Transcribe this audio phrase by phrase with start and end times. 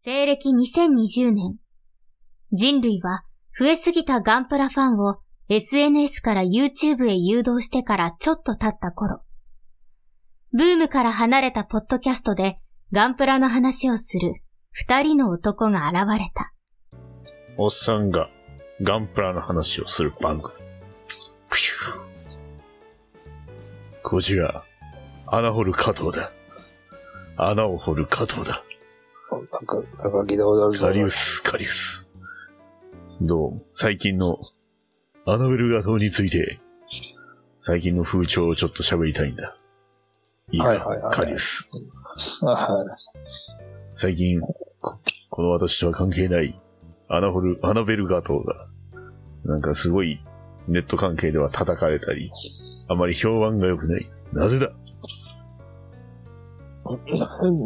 [0.00, 1.56] 西暦2020年、
[2.52, 3.24] 人類は
[3.58, 5.16] 増えすぎたガンプラファンを
[5.48, 9.22] SNS から YouTube へ誘導してからちょっと経った頃、
[10.52, 12.60] ブームから離れたポッドキャストで
[12.92, 14.34] ガンプラの話をする
[14.70, 16.54] 二人の男が現れた。
[17.56, 18.30] おっさんが
[18.80, 20.54] ガンプラの話をする番組。
[21.50, 22.38] プシュ
[24.04, 24.64] こちら、
[25.26, 26.18] 穴掘る加藤だ。
[27.36, 28.62] 穴を掘る加藤だ。
[29.28, 29.44] 高
[29.98, 30.80] 高木でございます。
[30.80, 32.10] カリウス、カリウス。
[33.20, 33.50] どう？
[33.56, 34.38] も、最近の
[35.26, 36.58] アナベル画像について、
[37.56, 39.56] 最近の風潮をちょっと喋りたいんだ。
[40.50, 41.68] いいか、はいはいはいカリウス。
[42.42, 42.96] は
[43.92, 46.58] 最近、ここの私とは関係ない、
[47.08, 48.54] アナホル、アナベル画像が、
[49.44, 50.24] なんかすごい、
[50.68, 52.30] ネット関係では叩かれたり、
[52.88, 54.06] あまり評判が良くない。
[54.32, 54.68] なぜだ？
[54.68, 54.70] い。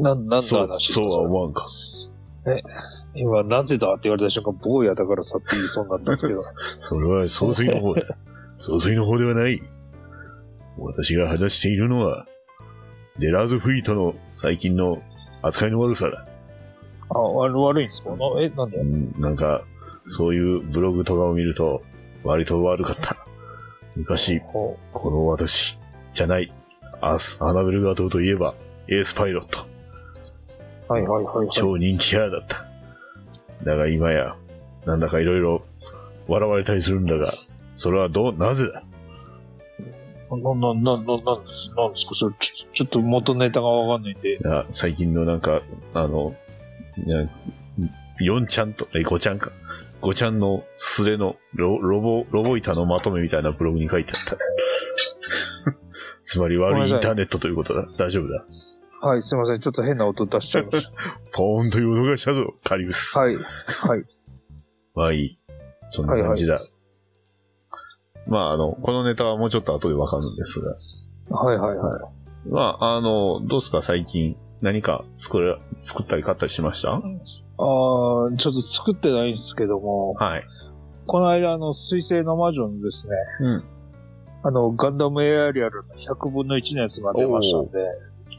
[0.00, 1.68] な、なんだそう、話そうは思わんか。
[3.14, 6.40] 今、なぜだって言われた瞬間、坊やだからさって言いそうになったんですけど。
[6.78, 8.02] それは総帥の方だ。
[8.58, 9.60] 総帥の方ではない。
[10.78, 12.26] 私が話しているのは、
[13.18, 15.02] デラーズフリートの最近の
[15.42, 16.26] 扱いの悪さだ。
[17.10, 18.10] あ、悪悪いんですか？
[18.10, 18.78] なえ、なんで？
[18.78, 19.62] うんなんか、
[20.06, 21.82] そういうブログとかを見ると、
[22.24, 23.18] 割と悪かった。
[23.94, 25.78] 昔、ほこの私、
[26.14, 26.52] じゃない、
[27.02, 28.54] アス、アナベルガトーといえば、
[28.88, 29.60] エースパイロット、
[30.88, 31.48] うはいはいはいはい。
[31.50, 32.66] 超人気キャラだった。
[33.64, 34.36] だが今や、
[34.86, 35.62] なんだかいろいろ
[36.26, 37.30] 笑われたりするんだが、
[37.74, 38.82] それはどう、なぜだ？
[40.36, 42.14] な、な、な、な、なんですなんですか？
[42.14, 44.34] それ、ちょ、ちょっと元ネタがわかんないんで。
[44.34, 45.62] いや最近のなんか、
[45.94, 46.34] あの、
[47.06, 47.28] いや
[48.20, 49.52] 4ちゃんと、え、5ちゃんか。
[50.02, 54.36] 5ちゃんの素手のロロボ、ロボ板のまとめみたいなブログに書いてあった。
[56.32, 57.84] つまり悪いインターネットということだ。
[57.98, 58.46] 大丈夫だ。
[59.02, 59.60] はい、すいません。
[59.60, 60.86] ちょっと変な音出しちゃいまし
[61.30, 63.12] ポーンという音がしたぞ、カリウス。
[63.12, 63.20] た。
[63.20, 63.36] はい。
[63.36, 63.42] は
[63.98, 64.04] い。
[64.94, 65.30] まあいい。
[65.90, 66.56] そんな感じだ。
[68.26, 71.36] まああの、このネタはもうちょっと後でわかるんですが。
[71.36, 72.48] はいはいはい。
[72.48, 73.82] まああの、どうすか？
[73.82, 76.94] 最近何か作れ、作ったり買ったりしました？
[76.94, 80.46] あーちょっと作ってないんですけども、はい。
[81.04, 83.64] この間、あの、水星の魔女のですね、うん。
[84.44, 87.88] あの、ガンダムエアリアルの100分の1のやつが出ましたんで、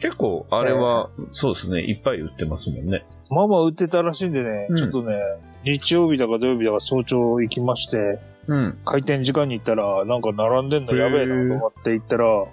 [0.02, 3.02] 結構、あれは、そうですね、いっぱい売ってますもんね。
[3.31, 4.75] まあまあ売ってたらしいんでね、うん。
[4.75, 5.16] ちょっとね、
[5.63, 8.78] 日曜日だか土曜日だか早朝行きまして、うん。
[8.86, 12.46] 開店時間に行ったら、なんか並んでんのやべえなと思って行ったら、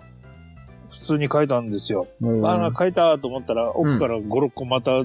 [0.91, 2.07] 普通に書いたんですよ。
[2.45, 5.03] ああ、書いたと思ったら、奥から5、6個また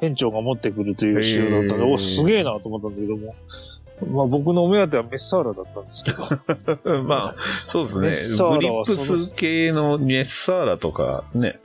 [0.00, 3.34] 店長が持ってくるという仕様だったんで、お、すげえなと思ったんだけども、
[4.06, 8.38] まあ僕のお目当てはメッサーラだったんですけど、 まあ、そうですね。
[8.38, 11.60] ラグリップス系のメッサーラとか、ね。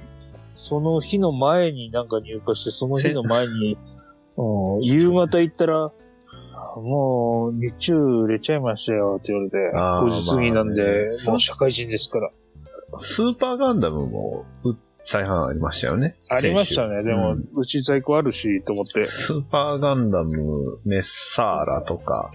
[0.55, 3.77] その日の前になんか入荷して、その日の前に、
[4.37, 5.91] うん、夕方行ったら、
[6.77, 10.89] もう、日中売れちゃいましたよって言われて、あー5時過ぎなんで、ま
[11.27, 12.31] あもう社会人ですから。
[12.95, 16.15] スーパーガンダムも、う再販ありましたよね。
[16.29, 17.03] ありましたね。
[17.03, 19.05] でも、ううんち在庫あるし、と思って。
[19.05, 22.31] スーパーガンダム、メッサーラとか、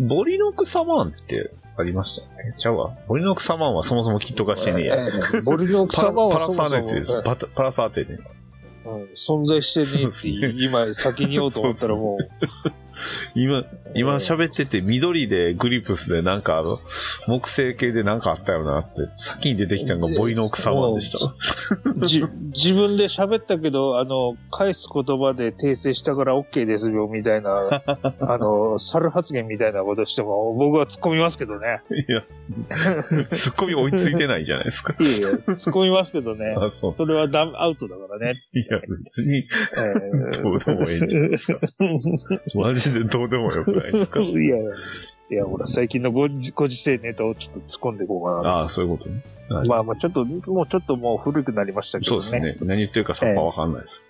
[0.00, 2.54] ボリノクサマンってありましたよね。
[2.56, 2.96] ちゃうわ。
[3.06, 4.96] ボリノクサマンはそもそもキット化してねえや。
[4.96, 7.22] えーボリのパラ草場パラはそもそもサーテです。
[7.22, 8.18] パタパラサーテね。
[8.84, 12.28] うん存在してねえって 今先に言おうと思ったらもう、
[13.34, 13.64] 今、
[13.94, 16.80] 今喋ってて緑でグリプスでなんかあの、
[17.26, 21.34] 木製系でなんかあったよなって、先に出てきたのがボイノクサマンでした。
[22.06, 22.22] じ
[22.54, 27.82] 自分で喋ったけど、あの、返す言葉で訂正したから OK ですよ、みたいな、
[28.20, 31.82] あの、猿発言みたいなことしても、僕は突っ込みますけどね。
[32.08, 32.22] いや、
[32.92, 34.94] ツッコミ追いついてないじゃないですか。
[34.98, 36.54] いえいえ、突っ込みますけどね。
[36.58, 36.94] あ、そう。
[36.96, 38.32] それはダメ、アウトだからね。
[38.52, 41.60] いや、別に、えーどうでもええんじゃないですか。
[42.88, 44.20] マジでどうでもよくないですか？
[44.22, 44.56] いや
[45.30, 48.48] いや、ほら、最近のご時ご時世ネタをちょっと突っ込んでいこうかな。
[48.56, 49.22] ああ、そういうことね。
[49.48, 52.22] はいまあまあ、ちょっと、もうちょっともう古くなりましたけどね。
[52.22, 52.56] そうですね。
[52.66, 54.06] 何言ってるかさっぱわかんないです。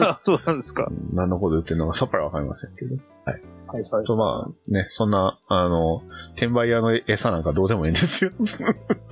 [0.00, 0.88] あ そうなんですか。
[1.12, 2.96] 何のこと言ってるのかさっぱりわかりませんけど。
[3.24, 3.40] はい
[3.72, 4.06] はい。
[4.06, 6.02] とまあね、そんな、あの、
[6.32, 8.30] 転売屋の餌なんかどうでもいいんですよ。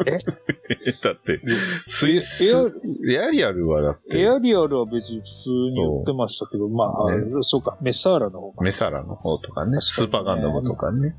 [0.06, 0.18] え？
[1.02, 1.40] だって、
[1.86, 2.44] スイス、
[3.08, 8.64] エアリアルはだって、エアリアルは別に普通に売ってましたけど、まあ、ねそうか、メッサーラの方か。
[8.64, 11.16] メサラの方とかね、スーパーガンダムとかね。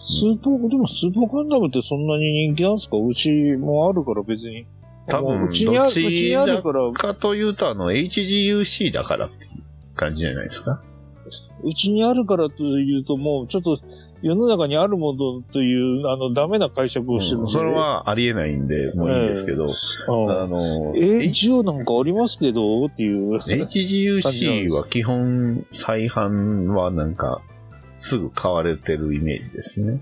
[0.00, 2.96] スーパー、でもスーパーガンダムってそんなに人気なんですか？
[2.96, 4.66] うちもあるから別に。
[5.08, 10.84] 多分もうちにあるから、かというと、あの、HGUC だからっていう感じじゃないですか。
[11.62, 13.78] うちにあるからというと、もうちょっと
[14.22, 23.36] 世の中にあるものという、あの、ダメな解釈をしてるんで、それはありえないんで、もういいんですけど、うんあの、えー、一応なんかありますけど、っていう。
[23.36, 27.42] HGUC は基本再販はなんか、
[27.96, 30.00] すぐ買われてるイメージですね。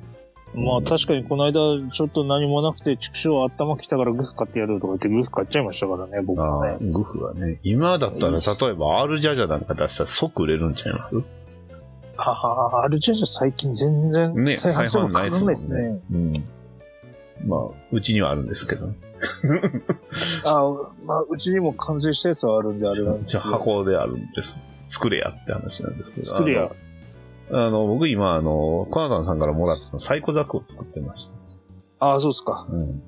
[0.56, 1.52] まあ確かにこの間
[1.90, 6.76] ちょっと何もなくて、畜生頭来たからグフ買ってやるとか言ってグフ買っちゃいましたからね、僕あはね。
[6.80, 7.60] あ、グフはね。
[7.62, 11.22] 今だったら、例えば R ジャジャなんか出したら即売れるんちゃいます？
[12.16, 15.82] ああ、あれじゃじゃ最近全然ね、再販ないですもんですね。
[15.82, 16.00] ね。
[16.10, 16.32] うん。
[17.46, 17.60] まあ、
[17.92, 18.88] うちにはあるんですけど。
[20.44, 20.72] ああ、
[21.06, 23.50] まあうちにも完成したやつはあるんであれなんですけど。
[23.52, 24.60] 箱であるんです。
[24.86, 26.26] 作れやって話なんですけど。
[26.26, 26.70] 作れや。
[27.50, 27.86] あの。
[27.86, 31.32] 僕今、あの、コナタンさんからもらったサイコザクを作ってました。
[32.06, 32.66] ああ、そうっすか。
[32.70, 33.00] うん。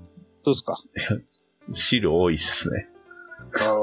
[0.45, 0.77] どうっすか？
[1.73, 2.89] 汁多いっすね。
[3.61, 3.83] あ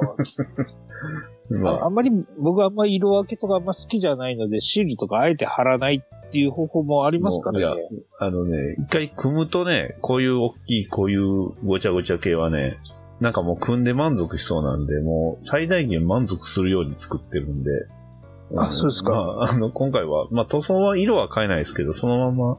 [1.50, 7.88] まああんまり、僕はあんまり色分けとかあんま好きじゃないので、シールとかあえて貼らないっていう方法もありますからもね。
[8.19, 12.78] あのね、一回組むとね、こういう大きい、こういうごちゃごちゃ系はね、
[13.19, 17.69] なんかもう組んで満足しそうなんで、もう最大限満足するように作ってるんで。
[18.56, 22.57] あそうですかまあ、あの、今回は、まあ塗装は色は変えないですけど、そのまま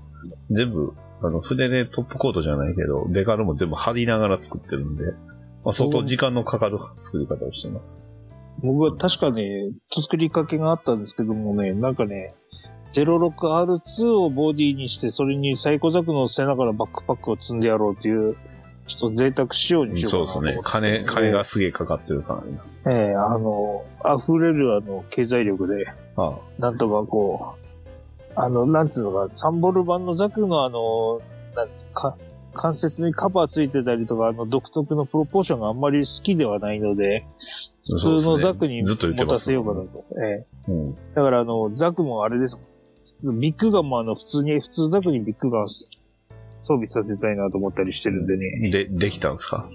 [0.50, 5.04] 全部、あの、筆でトップコートじゃないけど、ベカルも全部貼りながら作ってるんで、
[5.64, 8.08] まあ相当時間のかかる作り方をしてます。
[8.62, 12.34] 僕は確かね、作りかけがあったんですけどもね、なんかね、
[12.92, 18.36] 06R2 をボディにして、それにサイコザクの背中のバックパックを積んでやろうっていう、
[18.86, 20.32] ちょっと贅沢仕様にしようかな。
[20.32, 20.60] そうですね。
[20.62, 22.80] 金、金がすげえかかってる感あります。
[22.86, 23.84] ええあの、
[24.18, 25.86] 溢れるあの、経済力で、
[26.16, 27.66] あなんとかこう、
[28.36, 31.20] あの、なんつうのか、サンボル版のザクのあの、
[31.54, 32.16] なんか、
[32.52, 37.26] 関節にカバーついてたりとか、あの、独特のプロポーションがあんまり好きではないので、
[37.84, 40.04] 普通のザクに持たせようかなと。
[40.22, 40.94] ええうん。
[41.14, 42.58] だからあの、ザクもあれです。
[43.22, 45.66] ビッグガンもあの、普通に、普通ザクにビッグガン
[46.66, 48.70] 装備させたいなと思ったりしてるんでね。
[48.70, 49.70] で、できたんですか？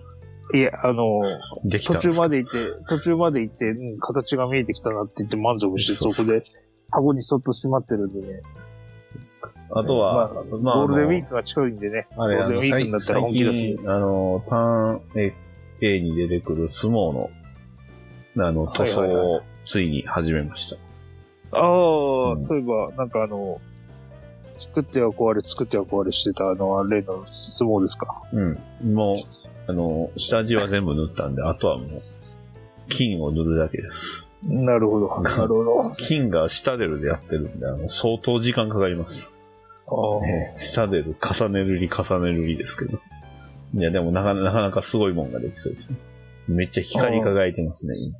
[0.53, 1.21] いえ、あの、
[1.63, 2.13] 途できたんですか？
[2.13, 2.57] 中まで行って、
[2.89, 6.43] 途中まで行って、うん、形が見えてきたなって言って満足して、そこで
[6.89, 8.41] 箱にそっとしまってるんでね。
[9.71, 12.07] あとは、まあ、ゴールデンウィークが近いんでね。
[12.17, 13.61] あれ、ゴールデンウィーク最になったら最本気出す。
[13.61, 15.01] 近、あの、ターン
[15.81, 17.29] A, に出てくる相撲の、
[18.38, 20.77] あの、塗装はいはいをついに始めました。
[21.57, 23.59] ああ、うんそういえば、なんかあの、
[24.56, 28.21] 作っては壊れ、作っては壊れしてた、あの、例の相撲ですか？
[28.31, 28.94] うん。
[28.94, 29.15] もう、
[29.68, 31.89] あの、下地は全部塗ったんで、あとはもう、
[32.89, 34.33] 金を塗るだけです。
[34.44, 35.21] なるほど。
[35.21, 35.81] なるほど。
[35.92, 39.36] あ金がシタデルでやってるんで、あの、相当時間かかります。
[39.88, 39.92] あ
[40.25, 43.00] えーシタデル、重ね塗り、重ね塗りですけど。
[43.74, 46.00] いや、でもなかなかなかすごいもんができそうですね。
[46.48, 48.18] めっちゃ光り輝いてますね、今。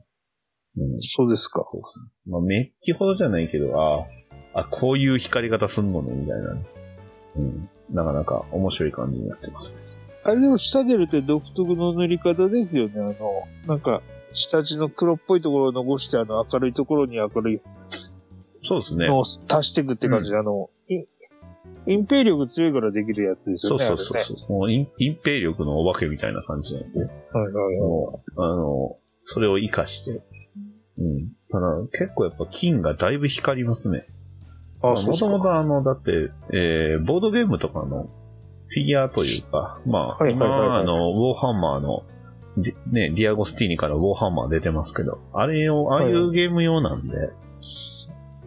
[0.78, 1.64] うん、そうですか。
[1.66, 2.06] そうですね。
[2.28, 4.06] まあ、メッキほどじゃないけど、ああ、
[4.54, 6.66] あ、こういう光り方すんのね、みたいなね。
[7.38, 7.70] うん。
[7.92, 9.82] なかなか面白い感じになってますね。
[10.24, 12.94] あれでも下出るって独特の塗り方ですよね。
[12.98, 13.14] あの、
[13.68, 14.02] なんか、
[14.34, 17.62] 下地の黒っぽいところを残して、あの、明るいところに明るい
[18.62, 19.08] そうですね。
[19.08, 19.40] のを足
[19.70, 21.06] していくって感じで、あの、イ
[21.88, 23.86] 隠蔽力強いからできるやつですそうよね。
[23.88, 24.52] そうそうそう。
[24.52, 27.00] もう隠隠蔽力のお化けみたいな感じなんで。
[27.00, 27.80] はいはいはい。
[27.80, 30.24] もう、あの、それを活かして。
[31.00, 31.32] うん。
[31.50, 34.06] ただ、結構やっぱ金がだいぶ光りますね。
[34.84, 38.10] あ、もそうともとあの、だって、えー、ボードゲームとかの
[38.68, 42.04] フィギュアというか、まあ、はいはいはいはい今、あの、ウォーハンマーの、
[42.58, 47.16] でね、ディアゴスティーニからウォーハンマー出てますけど、あれを、ああいうゲーム用なんで、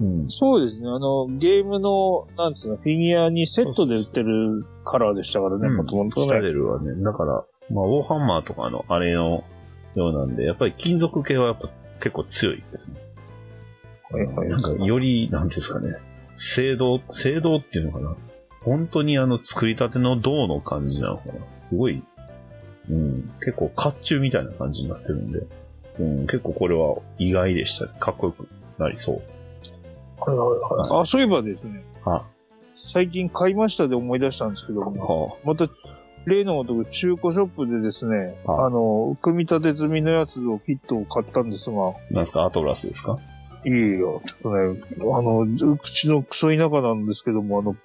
[0.01, 0.29] うん。
[0.29, 0.89] そうですね。
[0.89, 6.43] あの、ゲームの、なんつうの、フィギュアにセットで売ってるカラーでしたからね、うんもともとスタね。
[6.43, 9.45] デルはね、だから、まあ、ウォーハンマーとかのあれの
[9.95, 13.01] ようなんで、やっぱり金属系はやっぱ結構強いですね。
[14.11, 15.97] はいはいなんか、より、なんですかね、
[16.35, 18.17] 精度、精度っていうのかな？
[18.63, 21.35] 本当にあの、作りたての銅の感じなのかな？
[21.61, 22.03] すごい、
[22.91, 25.47] うん、結構甲冑みたいな感じになってるんで、
[25.99, 27.93] うん、結構これは意外でしたね。
[27.99, 28.49] かっこよく
[28.79, 29.23] なりそう。
[30.19, 32.25] はいはいはいあ、そういえばですね、は、
[32.77, 35.73] 最近買いましたで思い出したんですけども、はまた、
[36.25, 43.19] 例のごとく中古ショップでですね、はいあの、組み立て済みのやつをキットを買ったんですが、なんですか、アトラスですか？
[43.65, 44.81] いいよ、ちょっとね、
[45.17, 47.77] あの、うちのクソ田舎なんですけども、あの、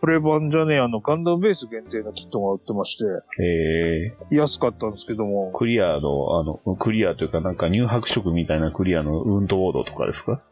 [0.00, 3.04] プレ版じゃねえ、あの、ガンダムベース限定のキットが売ってまして、
[3.42, 4.14] え。
[4.30, 5.50] 安かったんですけども。
[5.52, 10.42] ー、、クリアの、あの、クリアというかなんか乳白色みたいなクリアのウントボードとかですか？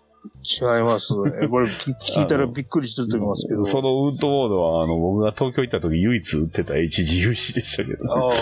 [0.43, 1.15] 違います。
[1.41, 3.65] えこれ聞聞いたらびっくりすると思いますけど。
[3.65, 8.33] そのウントボードは、あの、僕が東京行った時唯一売ってた HGUC でしたけど、あ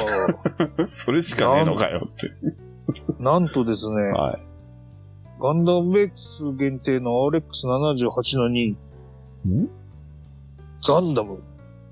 [0.89, 2.31] それしかねえのかよって。
[3.21, 4.54] あ、なんとですね、はい。
[5.45, 9.69] ガンダム X 限定の RX78 の2、ん
[10.83, 11.43] ガンダム、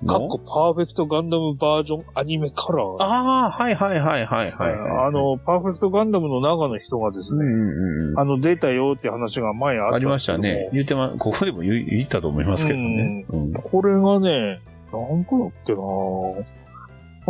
[0.06, 2.96] かっのこパーフェクトガンダムバージョンアニメカラー。
[2.98, 5.06] ああ、はいはいはいはいはい、はい。
[5.06, 8.18] あ、の、パーフェクトガンダムの長の人がですね、うんうんうん。
[8.18, 10.70] あの、出たよって話が前あったありましたね。。
[10.72, 13.26] 言ってま、ここでも言ったと思いますけどね。
[13.28, 13.52] うん。
[13.52, 15.82] これがね、何個だっけな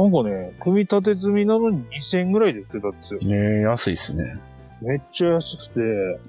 [0.05, 3.21] なんかね、組み立て済みなのに2000円ぐらいで売ってたんですよ。
[3.21, 4.38] ねえ、安いっすね。
[4.83, 6.21] めっちゃ安くて。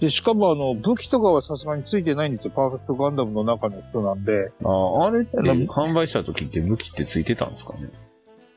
[0.00, 2.52] で、しかもあの、武器とかはさすがについてないんですよ。
[2.56, 4.50] パーフェクトガンダムの中の人なんで。
[4.64, 7.90] ああ、あれって販売した時って武器ってついてたんですかね？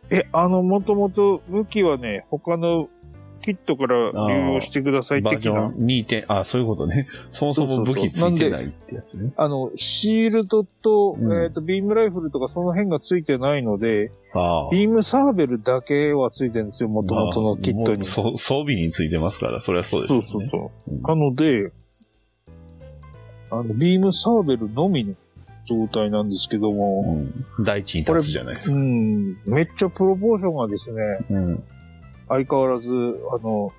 [0.10, 2.88] え、あの、もともと武器はね、他の
[3.44, 5.84] キットから流用してくださいバージョ的な。
[5.84, 7.08] ン2点、あ、そういうことね。
[7.30, 9.34] そもそも武器ついてないってやつね。
[9.38, 14.12] あの、シールドと、うんえっ、と、ビームライフルとかその辺がついてないので。
[14.72, 18.06] ビームサーベルだけはついてるんですよ、もともとのキットに。
[18.06, 20.50] 装備についてますから、それはそうでしょそううね。
[20.50, 20.92] そうそう。
[20.92, 21.72] うんなので、
[23.52, 25.14] あの、ビームサーベルのみの
[25.66, 27.26] 状態なんですけども、
[27.58, 27.64] うん。
[27.64, 28.80] 第一に立つじゃないですうか。
[28.80, 31.64] ん、めっちゃプロポーションがですね、うん。
[32.34, 32.94] 相変わらず、
[33.32, 33.72] あの、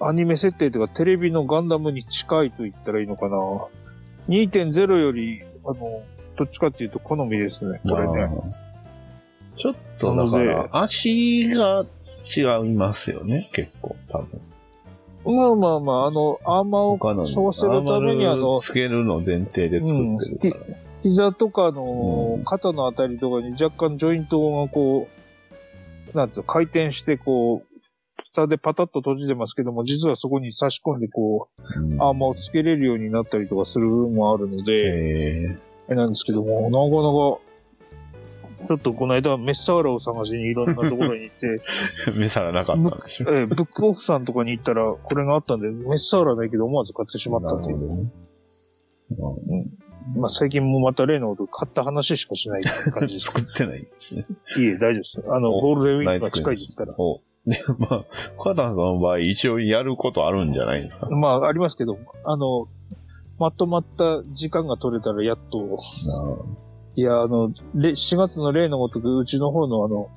[0.00, 3.36] アニメ設定というかテレビのガンダムに近いと言ったらいいのかな。
[4.28, 6.02] 2.0より、あの、
[6.36, 8.30] どっちかっていうと好みですね、これね。
[9.54, 11.86] ちょっと、だかなら、足が
[12.36, 14.40] 違いますよね、結構、多分。
[15.24, 20.00] まあまあまあ、あの、アーマーをそうするためにあのつけるの前提で作
[20.34, 20.76] ってるから。
[21.02, 25.08] 膝とかのうん肩のあたりとかに若干ジョイントがこ
[26.12, 27.73] う、なんつうの、回転してこう、
[28.22, 43.26] 下でパタッと閉じてますけども、実はそこに差し込んでこうんう、アーマーをつけれるようになったりとかする部分もあるので、ええなんですけども、なかなか、ちょっとこの間メッサーラを探しにいろんなところに行って、ー、 目皿なかったんでしょ。
[43.28, 47.78] えーブックオフさんとかに行ったら、これがあったんで、メッサーラないけど思わず買ってしまったっていう。
[47.78, 48.08] なる
[49.16, 49.66] ほどね
[50.16, 53.26] まあ最近もまた例のこと買った話しかしない感じです。
[53.34, 54.26] 作ってないんですね。
[54.58, 55.22] いえ、大丈夫です。
[55.26, 56.94] あの、おゴールデンウィークが近いですから。
[57.46, 58.04] おで、 まあ、
[58.42, 61.08] カタンさんの場合、一応やることあるんじゃないですか？
[61.10, 62.68] まあ、ありますけど、あの、
[63.38, 65.76] まとまった時間が取れたらやっと、
[66.96, 70.08] いや、あの、れ4月の例のごとく、うちの方のあの、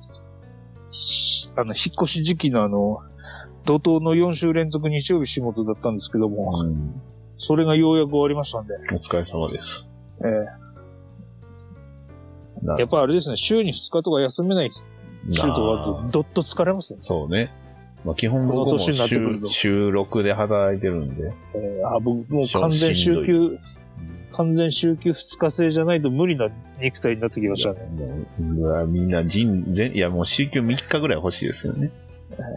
[0.90, 3.00] しあの、引っ越し時期のあの、
[3.66, 7.02] 怒涛の4週連続日曜日仕事だったんですけども、うん。
[7.36, 9.92] それがようやく終わりましたんで、お疲れ様です。
[10.24, 10.28] え
[12.64, 14.70] なえやっぱあれですね、週に2日とか休めない
[15.26, 17.00] 週とかあると、どっと疲れますね。
[17.00, 17.50] そうね。
[18.04, 21.32] まあ、基本僕もこの年になってくる週と週6で働いてるんで。
[21.56, 23.58] えーあ僕もう完全週休、
[24.32, 26.48] 完全週休2日制じゃないと無理な
[26.80, 27.80] 肉体になってきましたね。
[27.90, 28.06] も
[28.40, 31.90] ううわみんな人、全、いやもう週休3日ぐらい欲しいですよね。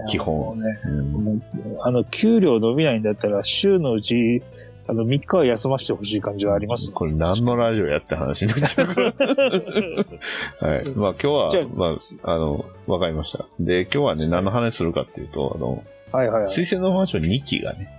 [0.07, 1.41] 基本もうね、うん
[1.81, 4.43] あの、給料伸びないんだったら、週のうち、
[4.91, 6.91] あの、3日は休ませてほしい感じはあります。
[6.91, 9.07] これ何のラジオやって話になっちゃうから。
[10.69, 10.89] はい。
[10.89, 13.45] まあ今日はまあ、あの、わかりました。
[13.57, 15.81] で、今日はね、何の話するかっていうと、あの、
[16.11, 16.45] はいはいはい。
[16.45, 17.89] 水星のマンション2期がね、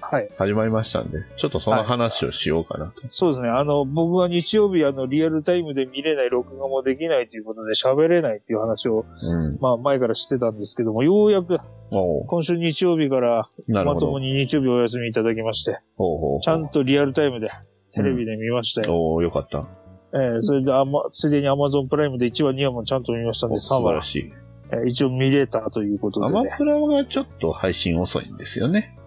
[0.00, 0.30] はい。
[0.38, 3.02] 始まりましたんで、ちょっとその話をしようかなと。
[3.08, 3.48] そうですね。
[3.48, 9.58] あの、僕は日曜日、あの、リアルタイムで見れない、録画もできないということで喋れないっていう話を、うん。
[9.60, 11.58] まあ、前からしてたんですけども、ようやく、
[12.28, 13.48] 今週日曜日から。
[13.68, 17.50] まともに日曜日お休みいただきまして、ほうほうほうちゃんとリアルタイムで、
[17.92, 18.96] テレビで見ましたよ。
[18.96, 19.66] おおよかった。
[20.14, 24.32] えーそれであま、ついでに Amazon プライムで1話、2話もちゃんと見ましたんで、3お素晴話ら、しい。
[24.72, 26.50] えー一応見れたということアでね。
[26.50, 28.98] マプラがちょっと配信遅いんですよね。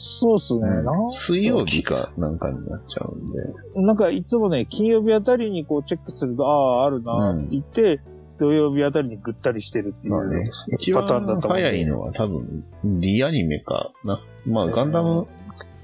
[0.00, 0.66] そうっすね。
[0.84, 3.42] な水曜日かなんかになっちゃうんで。
[3.74, 8.00] なんかいつもね、金曜日あたりにこうチェックすると、ああ、あるなって言って、
[8.38, 14.22] 土曜日あたりにぐったりしてるっていうまあね、一パターンだ番ったもんで早いのは多分、リアニメかな。
[14.46, 15.26] まあ、ガンダム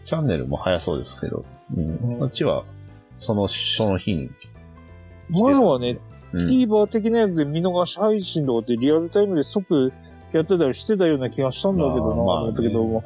[0.05, 1.45] チャンネルも早そうですけど、
[1.77, 1.97] うん。
[1.97, 2.65] うんこっちは、
[3.17, 4.31] その、その日に。
[5.31, 5.99] 前はね、
[6.33, 6.49] うん。
[6.49, 9.93] TVer 的なやつで見逃し配信とかってリアルタイムで即
[10.33, 13.05] やってたりしてたような気がしたんだけどな、まあまあ思ったけども、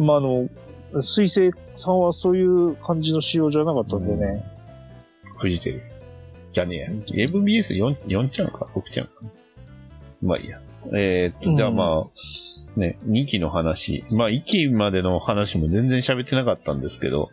[0.00, 0.48] まああの、
[1.00, 4.44] 水星さんはそういう感じの仕様じゃなかったんでね。
[5.38, 5.82] フジテレビ。
[6.50, 6.88] じゃねえや。
[7.28, 9.12] MBS4、4ちゃんか ?6 ちゃんか？
[10.22, 10.60] まあいいや。
[10.92, 14.04] えーっと、じゃあまあ、ね、2期の話。
[14.10, 17.30] まあ1期までの話も全然喋ってなかったんですけど、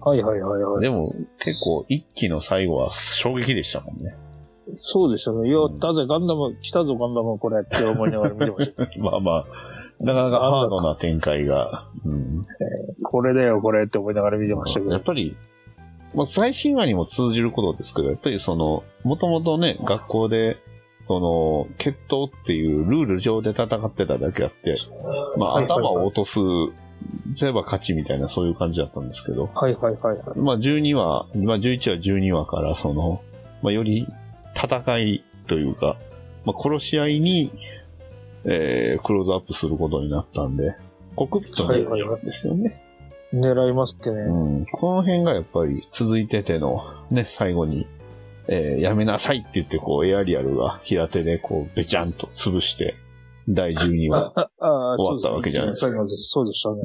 [0.00, 0.80] はいはいはいはい。
[0.80, 4.14] でも結構1期の最後は衝撃でしたもんね。
[4.76, 5.50] そうでしたね。
[5.50, 8.88] やったぜ、ガンダム、来たぞガンダムこれって思いながら見てました。
[8.98, 9.46] まあまあ、
[10.00, 11.86] なかなかハードな展開が。
[12.04, 12.46] うん、
[13.02, 14.92] これだよこれって思いながら見てましたけど。
[14.92, 15.36] やっぱり、
[16.14, 20.58] まあ最新話にも通じることですけど、やっぱりその、もともとね、学校で、
[20.98, 24.76] その、決闘っていうルール上で戦ってただけあって、
[25.36, 26.40] まあ頭を落とす
[27.34, 30.38] すれば勝ちみたいな、そういう感じだったんですけど、はいはいはいはい。
[30.38, 33.22] まあ12話、まあ11話、12話から、その、
[33.62, 34.06] まあより
[34.54, 35.96] 戦いというか、
[36.44, 37.52] まあ殺し合いに、
[38.44, 40.76] えー、クローズアップすることになったんで、
[41.16, 42.82] コックピットにはいですよね。
[43.32, 44.22] 狙いますってね。
[44.22, 44.66] うん。
[44.66, 47.86] この辺がやっぱり続いてての、ね、最後に、
[48.48, 52.96] えーやめなさいって言って、こう、エアリアルが平手で、こう、べちゃんと潰して、
[53.48, 54.32] 第12話。
[54.58, 56.76] 終わったわけじゃないですかそうですそうでしたね。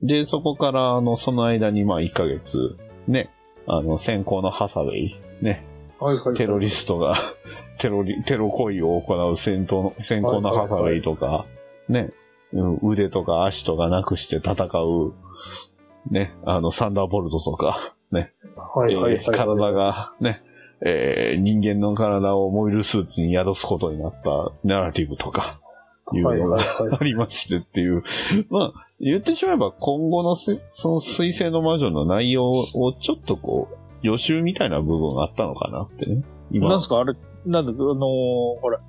[0.00, 2.76] うんで、そこから、あの、その間に、まあ、1ヶ月、
[3.06, 3.30] ね、
[3.66, 5.64] あの、先行のハサウェイ、ね、
[6.02, 6.34] はいはい。
[6.34, 7.14] テロリストが、
[7.78, 11.46] テロリ、テロ行為を行う戦闘の、先行のハサウェイとか、
[11.88, 12.10] ね、
[12.52, 15.14] うん腕とか足とかなくして戦う、
[16.10, 19.14] ね、あの、サンダーボルトとか、ね、はいはいはい。
[19.14, 20.40] えー体がね、
[20.84, 25.60] えー人間の体をモイルスーツに宿すことになったナラティブとか、
[26.12, 26.98] いうはいのがはいはい。
[27.00, 28.02] ありましてっていう。
[28.50, 36.24] まあ、言ってしまえば今後のせその水星の魔女の内容をちょっとこう、予習みたいな部分があったのかなってね。
[36.50, 36.68] 今。
[36.68, 36.98] なんすか？
[36.98, 37.14] あれ、
[37.46, 38.80] なんだ、あのーほら、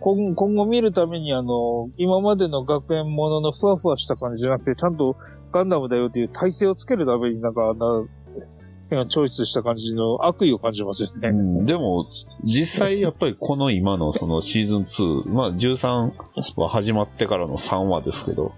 [0.00, 5.16] 今今後見るためにあのー今までの学園もののふわふわした感じじゃなくて、ちゃんと
[5.52, 11.28] ガンダムだよっていう体勢をつけるためになんかあんな、チョイスした感じの悪意を感じますよね。
[11.28, 12.08] うん、でも、
[12.44, 16.12] 実際やっぱりこの今のそのシーズン2、まあ13
[16.60, 18.52] は始まってからの3話ですけど、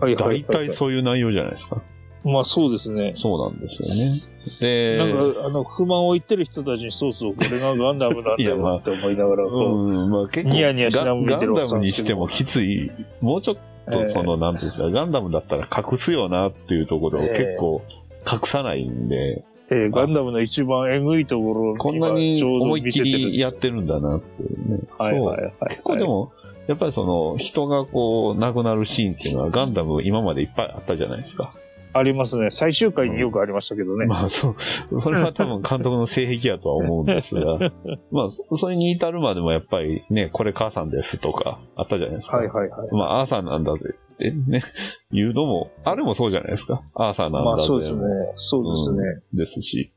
[0.00, 1.82] はいはいはい大体そういう内容じゃないですか。
[2.24, 3.12] まあそうですね。
[3.14, 4.18] そうなんですよね。
[4.60, 9.50] で、なんか、あの、不満を言ってる人たちに、そうそう、これがガンダムなんだよって思いながら、こ
[9.84, 12.90] うん、まあ結構ニヤニヤしながら見ガンダムにしてもきつい、
[13.20, 13.56] もうちょっ
[13.88, 17.82] う、とその、えなんていうんですか、ガンダムだったら隠すよなっていうところをええ結構
[18.30, 24.78] 隠さないんで、ーえーガンダムの一番えぐいところをこんなに思いっきりやってるんだなっていうね。
[24.98, 25.52] はいはいはい。
[25.58, 26.32] そう結構でも、
[26.66, 31.50] やっぱりその、人がこう、亡くなるシーンっていうのはガンダム今までいっぱいあったじゃないですか。
[31.94, 32.50] ありますね。
[32.50, 34.06] 最終回によくありましたけどね。
[34.06, 34.56] まあそ
[34.90, 37.58] う、それは多分監督の性癖やとは思うんですが、
[38.10, 42.38] まあそそれに至るまでもやっぱりね、これ母さんですとかあったじゃないですか。
[42.38, 42.88] はいはいはい。
[42.92, 44.62] まあ、アーサーなんだぜってね、
[45.12, 46.82] 言うのも、あれもそうじゃないですか。
[46.94, 47.44] アーサーなんだぜ。
[47.44, 48.00] まあそうですね。
[48.34, 49.22] そうですね。
[49.32, 49.92] ですし。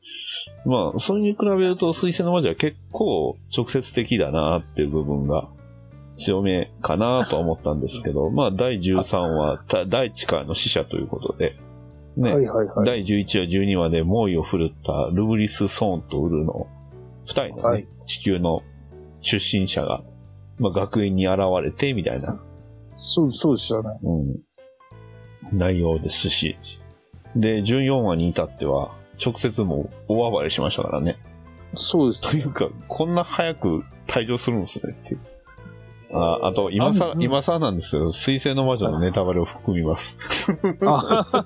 [0.65, 5.47] まあ、それに比べると、水星の魔女は結構直接的だなっていう部分が
[6.15, 11.55] 強めかなとは思ったんですけど、 まあ、第13話、た大地からの死者ということで、
[12.17, 12.85] ね、はいはいはい。
[12.85, 16.67] 第11話、12話で猛威を振るったルブリス・ソーンとウルの
[17.25, 18.63] 二人のね、はい地球の
[19.19, 20.01] 出身者が、
[20.59, 22.39] まあ、学園に現れて、みたいな
[22.97, 23.99] そう、そうでしたね。
[24.03, 26.57] うん、内容ですし。
[27.35, 31.17] で、14話に至っては、直接もう大暴れしましたからね。
[31.75, 32.21] そうです。
[32.21, 35.19] というか、こんな早く退場するんですねっていう。
[36.13, 38.11] ああと、今さあ、うん今さなんですよ。
[38.11, 40.17] 水星の魔女のネタバレを含みます。
[40.85, 41.45] あ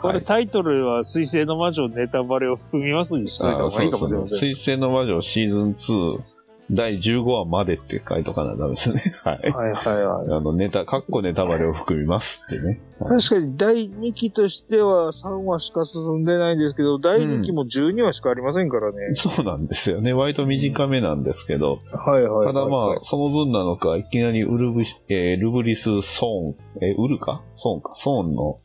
[0.00, 4.38] これはいタイトルは水星の魔女ネタバレを含みますにしといた方がいいかもしれません。
[4.38, 6.20] 水星の魔女シーズン2
[6.70, 9.02] 第15話までって書いとかなダメですね。
[9.24, 9.50] はい。
[9.50, 10.26] はいはいはい。
[10.32, 12.80] あの、ネタ、カッコネタバレを含みますってね。
[12.98, 19.14] 確かに第2期としては3話しか進んでないんですけど、第2期も12話しかありませんからね。
[19.14, 20.12] そうなんですよね。
[20.12, 22.46] 割と短めなんですけど、はいはいはい。
[22.46, 27.42] ただまあ、その分なのか、いきなりウルブシ、えールブリス・ソーン、えーウルか？
[27.54, 28.58] ソーンか、ソーンの、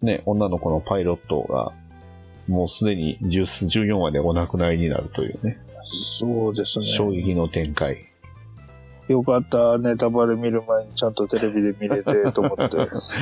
[0.00, 1.72] ね、女の子のパイロットが、
[2.48, 6.84] もうすでに10 14話でお亡くなりになるというね、そうですね。
[6.84, 7.98] 衝撃の展開。
[9.08, 12.76] よかった、ネタバレ見る前にちゃんとテレビで見れてと思って。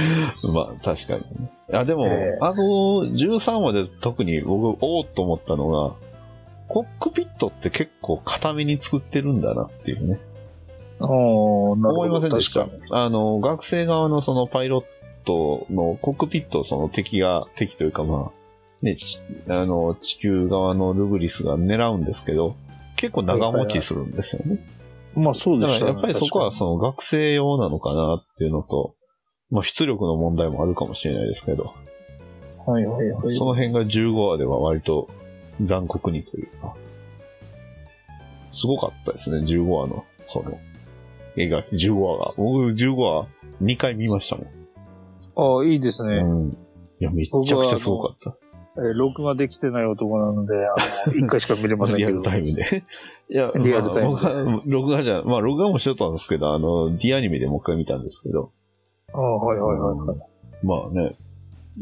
[0.55, 1.51] まあ、確かにね。
[1.73, 5.95] あ、でも、えあの、13話で特に僕、おおっと思ったのが、
[6.69, 10.21] コックピットって結構固めに作ってるんだなっていうね。
[11.01, 12.01] おーなるほど。
[12.03, 12.69] 思いませんでした？
[12.91, 14.85] あの、学生側のそのパイロッ
[15.25, 18.42] トのコックピットをその敵が、敵というかまあ、
[18.83, 19.19] ね、ち
[19.49, 22.57] あの、地球側のルブリスが狙うんですけど、
[22.97, 24.59] 結構長持ちするんですよね。
[25.15, 25.93] まあそうでしたね。
[25.93, 28.95] やっぱりそこはその学生用なのかなっていうのと、
[29.51, 31.75] まあ出力の問題もあるかもしれないですけど、
[32.67, 33.31] にはいはいはい。
[33.31, 35.09] その辺が15話では割と
[35.61, 36.75] 残酷にというか、
[38.47, 40.59] すごかったですね、15話の、その、
[41.37, 42.35] 映画、15話が。
[42.37, 43.27] 僕15話
[43.63, 44.47] 2回見ましたもん。
[45.35, 46.17] ああ、いいですね。
[46.17, 46.57] うん。
[47.01, 48.37] いや、めっちゃくちゃすごかった。
[48.79, 50.75] えー録画できてない男なので、あ
[51.09, 52.11] の、 一回しか見れませんけど。
[52.11, 52.85] リアルタイムで。
[53.29, 58.53] いや、リアルタイムでまあ僕は録画じゃ、まあ、録画もしとったんですけど、あの、D アニメでもう一回見たんですけど、
[59.13, 60.19] ああ、はいはいはいはい。
[60.63, 61.17] まあね、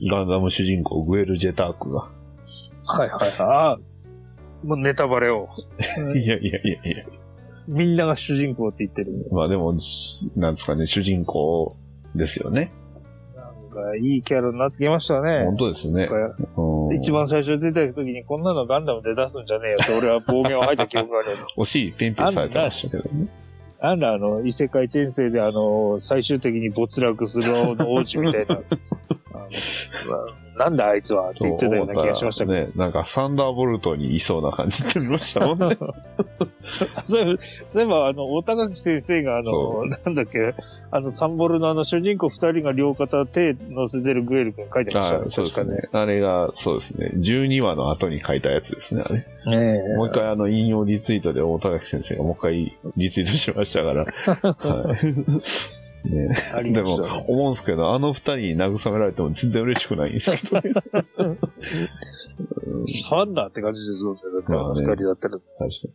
[0.09, 2.09] ガンダム主人公、グエル・ジェタークが。
[2.87, 3.79] はいはいは
[4.65, 4.67] い。
[4.67, 5.49] もうネタバレを。
[6.17, 7.05] いやいやいやいや。
[7.69, 9.29] みんなが主人公って言ってる。
[9.31, 11.77] まあでも、しなんですかね、主人公
[12.15, 12.73] ですよね。
[13.81, 15.45] かいいキャラになってきましたね。
[15.45, 16.09] 本当ですね。
[16.57, 21.29] うん、一番最初出た時にこんなのガンダムで出すんじゃねえよって俺は暴言を吐いた記憶がある。
[21.57, 23.29] 惜しい、ペンペンされてましたけどね。
[23.83, 27.53] あんなあの、異世界転生であの、最終的に没落する
[27.89, 28.61] 王子みたいな。
[30.57, 32.59] なんだあいつはって言ってたような気がしましたけど。
[32.59, 35.75] ね、なんかサンダーボルトにいそうな感じってましたもんね。
[37.05, 37.39] そうい
[37.77, 40.55] えば、あの、大高木先生が、あの、なんだっけ、
[40.91, 45.25] あの、サンボルのあの、主人公二人が両肩手乗せてるグエル君書いてましたね。
[45.29, 45.89] そうですね。
[45.93, 47.13] あれが、そうですね。
[47.15, 49.25] 12話の後に書いたやつですね、あれ。
[49.47, 54.05] ねもう一回あの、引用リツイートで大高木先生がもう一回リツイートしましたから。
[54.05, 56.95] はいね、でも、
[57.29, 60.73] 思うんですけど、あの二人に慰められても全然嬉しくないんですけどね。
[60.73, 64.21] ファンだって感じですよね。
[64.33, 65.39] だってあの二人だったら。
[65.39, 65.91] 確かに。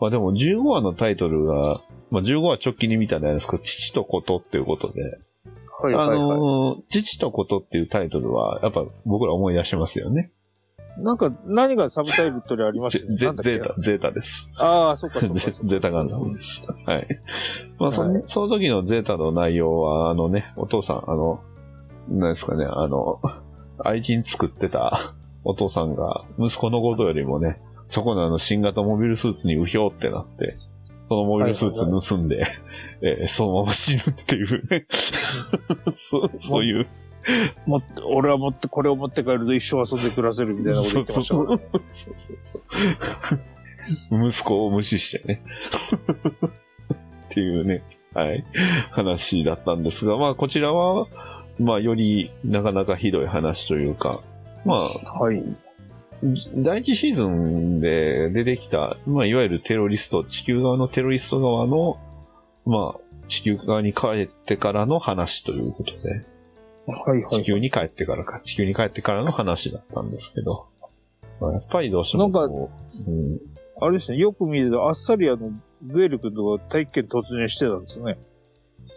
[0.00, 5.02] まあでも15話のタイトルが、まあ15話直近に見たんじゃないですか、父とことっていうことで。
[5.82, 6.18] はいはいはい。
[6.18, 10.32] あのー、父とことっていうタイトルは、やっぱ僕ら思い出しますよね。
[10.98, 13.14] なんか、何がサブタイトルありました？
[13.14, 14.50] ゼゼータ、ゼータです。
[14.56, 16.66] ああ、そっかそっか ゼータガンダムです。
[16.86, 17.08] はい。
[17.78, 21.40] まあそ、はい、その時のゼータの内容は、あのね、お父さん、あの、
[22.08, 23.20] 何ですかね、あの、
[23.78, 30.54] 愛人作ってたお父さんが、息子のことよりもね、そこのあの新型モビルスーツにうひょーってなって、
[31.08, 34.86] そのモビルスーツ盗んで、はいはいはい、えー、そのまま死ぬっていうね
[35.92, 36.30] そ。
[36.36, 36.86] そういう
[37.66, 41.62] も俺は持って、これを持って帰ると一生遊んで暮らせるみたいなこと言ってましたからね。
[41.90, 42.62] そうそうそう。
[44.28, 45.42] 息子を無視してね。
[47.28, 47.82] っていうね、
[48.14, 48.44] はい、
[48.90, 51.06] 話だったんですが、まあこちらは、
[51.58, 54.22] まあよりなかなかひどい話というか、
[54.64, 55.42] まあ、はい。
[56.56, 61.98] 第一シーズンで出てきた、まあいわゆるテロリスト、地球側のテロリスト側の、
[62.64, 66.24] まあ地球側に帰ってからの話ということで、
[66.86, 67.30] はいはい。
[67.30, 70.66] 地球に帰ってからか、地球に帰ってからの話だったんですけど、
[71.40, 73.38] まあ、やっぱりどうしてもなんか、うん、
[73.80, 78.18] あれですね、よく見ると、あっさりあの、グエル君とか大気圏突入してたんですね。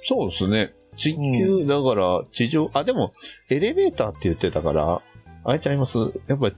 [0.02, 0.74] そうですね。
[0.98, 3.14] 地球、だから、地上、あ、でも、
[3.50, 5.02] エレベーターって言ってたから、
[5.44, 6.00] あれちゃいます？
[6.28, 6.56] やっぱり、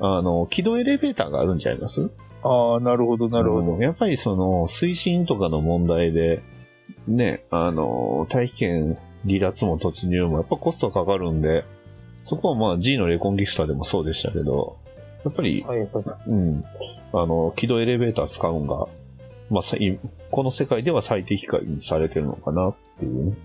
[0.00, 2.10] あの、軌道エレベーターがあるんちゃいます？
[2.42, 3.76] ああ、なるほど、なるほど。
[3.78, 6.42] やっぱりその、推進とかの問題で、
[7.08, 11.64] ね、あの、大気圏離脱も突入もやっぱコストかかるんで、
[12.20, 14.78] そこはまあ G のレコンギスタでもそうでしたけど、
[15.24, 16.64] やっぱり、はいうん、
[17.12, 18.86] あの、軌道エレベーター使うんが、
[19.50, 19.62] まあ、
[20.30, 23.36] この世界では最適化にされてるのかなっていうね。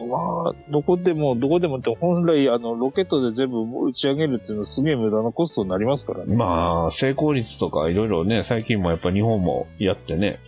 [0.00, 6.34] まあ、どこでも、どこでもって、本来、あの、ロケットで全部打ち上げるっていうのはすげえ無駄なコストになりますからね。
[6.34, 10.40] まあ、成功率とかいろいろね、最近もやっぱ日本もやってね、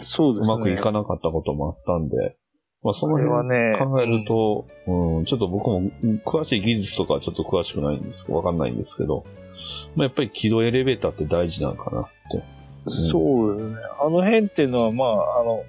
[0.00, 0.54] そうですね。
[0.54, 2.36] うまくいかなかったこともあったんで、
[2.82, 5.90] まあ、その辺ね、考えると、うん、ちょっと僕も
[6.24, 9.24] 詳しい技術とかはちょっと詳しくないんですわかんないんですけど、
[9.94, 12.38] まあ、やっぱり軌道エレベーターって大事なのかなって。
[12.38, 13.76] うん、そうですね。
[14.00, 15.64] あの辺っていうのは、まあ、あの、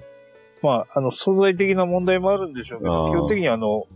[0.60, 3.86] まあ、あの、素材的な問題もあるんでしょうけど、基本的にあの、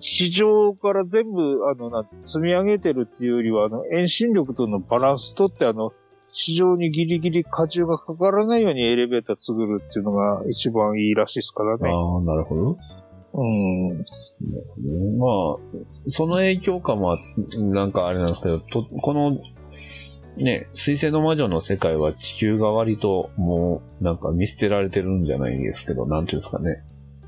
[0.00, 5.92] 地上から全部、あの、な、積み上げてるっていうよりは、あの、遠心力とのバランスとって、あの、
[6.32, 11.90] 地上にギリギリ荷重がかからないようにエレベーター作るっていうのが一番いいらしいですからね。
[11.90, 12.78] ああ、なるほど。
[13.34, 13.98] うん。
[15.18, 17.12] まあ、その影響かも、
[17.56, 19.38] なんかあれなんですけど、とこの、
[20.36, 26.82] ね、水星の魔女の世界は地球が割ともう、なんか見捨てられてるんじゃないんですけど、なんていうんですかね。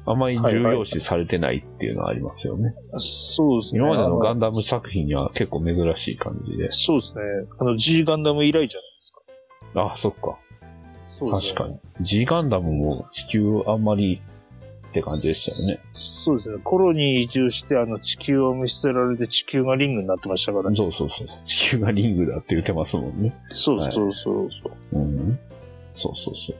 [0.06, 2.64] あまり重要視されてないっていうのはありますよね。
[2.66, 3.80] はいはい、そうですね。
[3.80, 6.70] 今までのガンダム作品には結構珍しい感じで。
[6.70, 7.22] そうですね。
[7.58, 9.22] あの G ガンダム以来じゃないですか。
[9.92, 10.38] あ、そっか。
[11.04, 11.58] そうですね。
[11.58, 11.78] 確かに。
[12.00, 14.20] G ガンダムも地球あんまり
[14.88, 15.82] って感じでしたよね。
[15.94, 16.58] そうですね。
[16.62, 20.76] コロニー移住して、あの、地球を見捨てられて地球がリングになってましたから、ね。
[20.76, 21.26] そうそうそう。
[21.44, 23.34] 地球がリングだって言ってますもんね。
[23.48, 25.38] そうそうそうそう、はい、うん。
[25.90, 26.56] そうそうそう。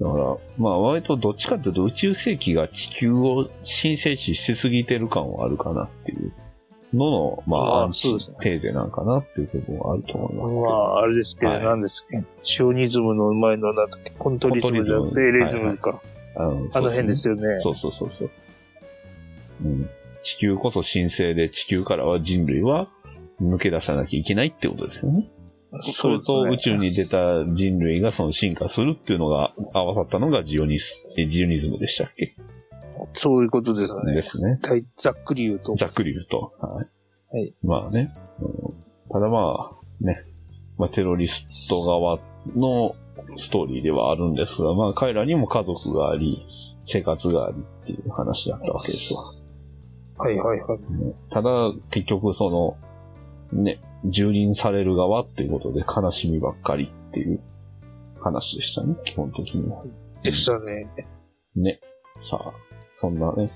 [0.00, 6.32] だから、まあ割とどっちかっていうと宇宙世紀が地球を神聖視しすぎてる感はあるかなっていう
[6.94, 10.70] のの、まあ、アンチテーゼなんかなっていう部分はあると思いますけど。
[10.70, 15.90] まあ、あれですけど、はい、なんですけど、シオニズムの前の、なんだっけ、コントリズムじゃなくて、エレズムか。
[15.90, 17.58] はいはい、あのあの辺ですよね。
[17.58, 18.30] そうそうそうそう。
[19.64, 19.90] うん。
[20.20, 22.88] 地球こそ神聖で地球からは人類は
[23.40, 25.28] 抜け出さなきゃいけないってことですよね。
[25.80, 32.34] それと宇宙に出た人類がその進化するっていうのが合わさったのがジオニス、ジオニズムでしたっけ？
[33.12, 34.14] そういうことですね。
[34.14, 34.60] ですね。
[34.96, 35.74] ざっくり言うと。
[35.74, 36.52] ざっくり言うと。
[36.58, 36.86] はい。
[37.30, 38.08] はい、まあね。
[39.10, 40.24] ただまあ、ね。
[40.78, 42.18] まあテロリスト側
[42.56, 42.94] の
[43.36, 46.46] ストーリーではあるんですが、まあ彼らにも家族があり、
[46.84, 50.24] 生活がありっていう話だったわけですわ。
[50.24, 50.78] はいはいはい。
[51.30, 51.50] ただ、
[51.90, 52.76] 結局そ
[53.52, 57.40] の、ね、蹂躙される側っていうことで悲しみばっかりっていう
[58.20, 59.84] 話でしたね、基本的には。
[60.22, 60.90] でしたね。
[61.56, 61.80] ね。
[62.20, 62.52] さあ、
[62.92, 63.50] そんなね、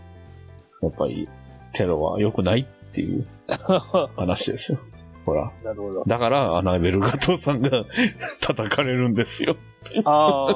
[0.83, 1.29] やっぱり
[1.73, 3.27] テロは良くないっていう
[4.17, 4.79] 話ですよ。
[5.25, 5.53] ほら。
[5.65, 6.05] なるほど。
[6.05, 7.85] だから、アナベルガトーさんが
[8.43, 9.57] 叩かれるんですよ。
[10.05, 10.51] ああ、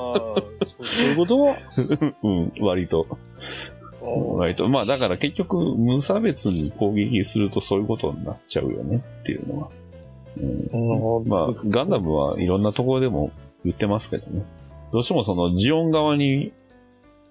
[0.64, 1.54] そういうこと？
[2.24, 3.06] うん、割と。
[4.06, 4.68] 割と。
[4.68, 9.68] まあだから結局、無差別に攻撃するとそういうことになっちゃうよねっていうのは。
[10.38, 13.30] うん、うんまあ、ガンダムはいろんなところでも
[13.64, 14.44] 言ってますけどね。
[14.92, 16.52] どうしてもそのジオン側に、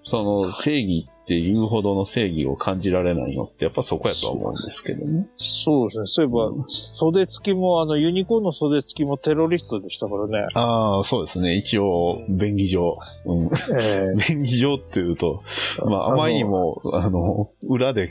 [0.06, 5.26] その正義っていうほどの正義を感じられないのってやっぱそこやとは思うんですけどね。
[5.36, 6.06] そうですね。
[6.06, 10.46] そういえば、袖付きも、あの、ユニコーンの袖付きもテロリストでしたからね。
[10.54, 11.56] ああ、そうですね。
[11.56, 12.98] 一応、便宜上。
[13.24, 13.46] うん。
[13.46, 15.42] え 便宜上っていうと、
[15.84, 18.08] まあ、あまりにも、あの、裏で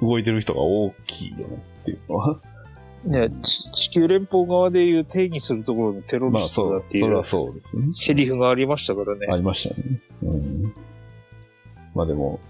[0.00, 1.44] 動いてる人が大きいよね
[1.80, 2.40] っていうのは。
[3.04, 7.86] えね、ち地球連邦側でいう定義するところのテロまあ、リストそうだっ、ていうそれはそうですね。
[7.90, 9.26] セリフがありましたからね。
[9.28, 10.00] ありましたね。
[10.22, 10.74] うん。
[11.94, 12.40] まあでも、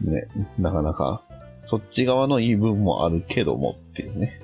[0.00, 1.22] ね、なかなか、
[1.62, 4.40] そっち側の言い分もあるけどもっていうね。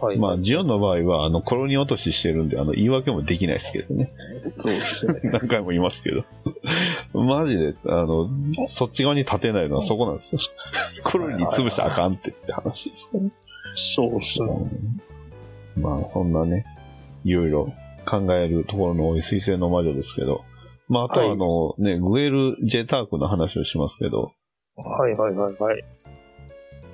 [0.00, 0.18] はい。
[0.18, 4.12] まあ、ジオンの場合は、あの、コロニー落とししてるんで、あの、言い訳もできないですけどね。
[4.58, 5.20] そうですね。
[5.30, 6.24] 何回も言いますけど。
[7.14, 8.28] マジで、あの、
[8.64, 10.40] そっち側に立てないのはそこなんですよ。
[11.04, 13.30] コロニー潰したらあかんってって話ですね。
[13.74, 14.48] そうですね。
[14.48, 15.00] うん
[15.76, 16.66] まあ、そんなね、
[17.24, 17.72] いろいろ
[18.04, 20.44] 考えるところの多い水星の魔女ですけど、
[20.88, 24.32] まあ、あとはあの、ね、グエル・ジェタークの話をしますけど、
[24.76, 25.84] はいはいはいはい。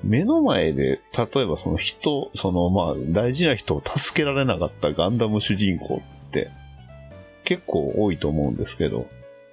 [0.04, 1.00] 目の前で、
[1.34, 6.50] 例えばその人、そのまあ、大事な人を助けられなかったガンダム主人公って、
[7.44, 9.06] 結構多いと思うんですけど、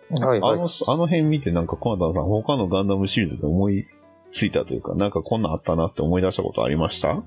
[0.10, 0.54] はいはい。
[0.54, 3.86] あの、あの辺見てなんかコナタンさん他のガンダムシリーズで思い
[4.32, 7.24] ついたというか、なんかこんなんあったなって思い出したことありました？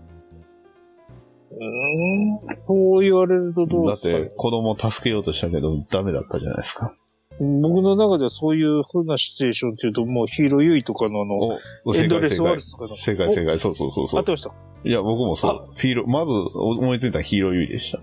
[1.60, 6.94] うーん、そう言われるとどうだっですか、ねて、子供助けようとしたけどダメだったじゃないですか。
[7.40, 11.36] 僕の中ではそういう風なシチュエーションっていうと、もうヒーローユイとかのあの、
[11.84, 12.28] お、エンドレ。
[12.28, 13.60] スワールズとかの正解正解。
[13.60, 14.32] そうそうそうそう合って。
[14.32, 14.50] ました？
[14.84, 15.70] いや、僕もそう。
[15.76, 17.98] ヒーロー、まず思いついたのはヒーローユイでした。
[17.98, 18.00] あ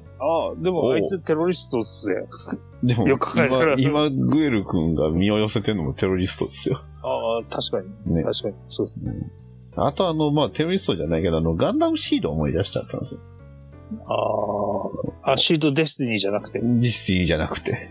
[0.53, 2.15] あ、でもあいつテロリストっすね。
[2.83, 6.79] でも、よく考え今、今、グエル君が身を寄せてるのもテロリストですよ。
[7.03, 8.15] ああ、確かに。
[8.15, 8.23] ね。
[8.23, 8.55] 確かに。
[8.63, 9.11] そうですね。
[9.75, 13.21] あとあの、まあ、テロリストじゃないけど、あの、ガンダムシード思い出しちゃったんですよ。
[14.07, 16.59] ああ、あ、シードデスティニーじゃなくて。
[16.59, 17.89] ディスティニーじゃなくて。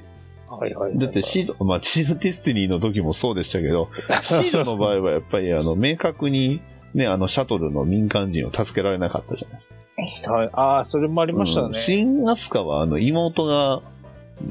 [0.48, 0.98] はいはいはい。
[0.98, 3.88] だってシード、まあ、シードディスティニーの時もそうでしたけど、
[4.22, 6.60] シードの場合はやっぱりあの、明確に、
[6.94, 10.32] ね、あの、シャトルの民間人を助けられなかったじゃないですか。
[10.32, 10.50] はい。
[10.52, 11.72] ああ、それもありましたねうん。
[11.72, 13.82] シン・アスカはあの、妹が、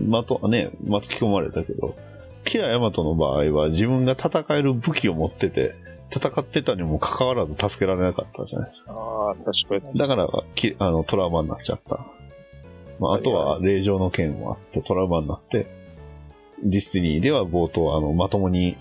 [0.06, 1.96] まと、ね、巻き込まれたけど、
[2.44, 5.76] キラヤマトの場合は自分が戦える武器を持ってて、
[6.14, 8.94] 戦ってたにもかかわらず助けられなかったじゃないですか。
[8.94, 9.98] ああ、確かに。
[9.98, 12.06] だから、きあの、トラウマになっちゃった。
[13.00, 15.68] まあ、あとは、フレイ嬢の件もあって、トラウマになって、
[16.64, 18.78] ディスティニーでは冒頭、あの、まともに、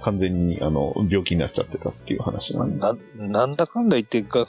[0.00, 2.78] 完全に、あの、病気になっちゃってたっていう話なんで。
[2.78, 4.46] な、なんだかんだ言ってか、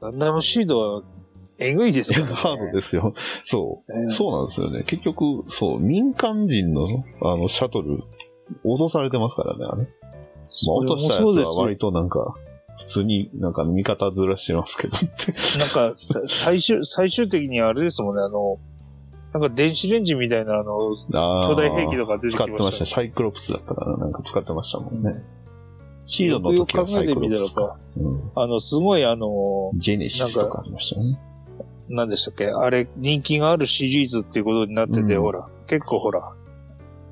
[0.00, 1.02] ガンダムシードは、
[1.58, 2.32] えぐいですよ、ね。
[2.34, 3.14] ハードですよ。
[3.44, 4.04] そう。
[4.04, 4.82] ねそうなんですよね。
[4.82, 6.86] 結局、そう、民間人の、
[7.22, 8.02] あの、シャトル、
[8.64, 9.86] 脅されてますからね、あれ。
[10.66, 12.34] まあ、落としたやつは割となんか、
[12.78, 15.08] 普通になんか味方ずらしてますけどって。
[15.58, 18.58] なんか、さ最終、最終的にあれですもんね、あの、
[19.32, 20.72] なんか電子レンジみたいな、あの、
[21.14, 22.86] あー巨大兵器とか出てきましたね使ってました。
[22.86, 25.22] サイクロプスだったからなんか使ってましたもんね。
[26.04, 27.76] シードの時はサイクロプスか。
[27.96, 31.18] うんあの、すごいあの、ジェネシスとかありましたね。
[31.88, 32.46] 何でしたっけ？
[32.46, 36.32] あれ、人気があるシリーズっていうことになってて、うんほら、結構ほら、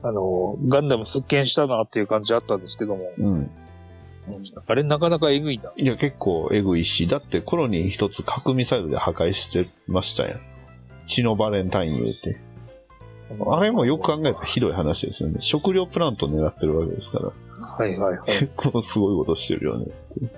[0.03, 3.51] あの、ガンダム復権したなっていう感じあったんですけども、うん。
[4.67, 5.73] あれなかなかえぐいな。
[5.77, 10.41] いや、結構エグいし、だってコロニー一つ核ミサイルで破壊してましたやん。
[11.07, 12.41] 血のバレンタイン言うて。
[13.47, 15.37] あれもよく考えたらひどい話ですよね。
[15.41, 17.33] 食料プラント狙ってるわけですから。
[17.61, 18.27] はいはいはい。
[18.27, 20.25] 結構すごいことしてるよねう。
[20.25, 20.31] うん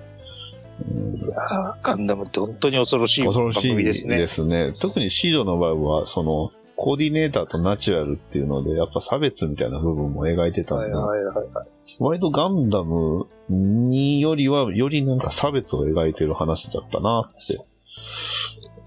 [1.35, 3.93] あーガンダムって本当に恐ろしい恐ろしいで番組で
[4.27, 4.71] すすね。
[4.71, 4.75] ね。
[4.79, 6.51] 特にシードの場合は、その、
[6.83, 11.67] コーディネーターとナチュラルっていうので、やっぱ差別みたいな部分も描いてたんで、はいはいはいはい。
[12.01, 17.65] 割とガンダムによりは、よりなんか差別を描いてる話だったなって。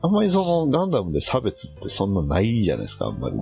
[0.03, 3.41] あんまりそのガンダムで差別ってそんなないじゃないですか、あんまり。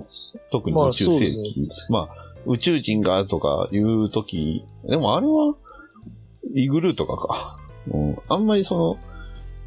[0.53, 1.69] 特にまあ宇宙世そう紀。
[1.89, 2.09] まあ、
[2.45, 5.55] 宇宙人がとかいうとき、でもあれは、
[6.53, 7.59] イグルーとかか。
[7.91, 8.97] うん、あんまりその、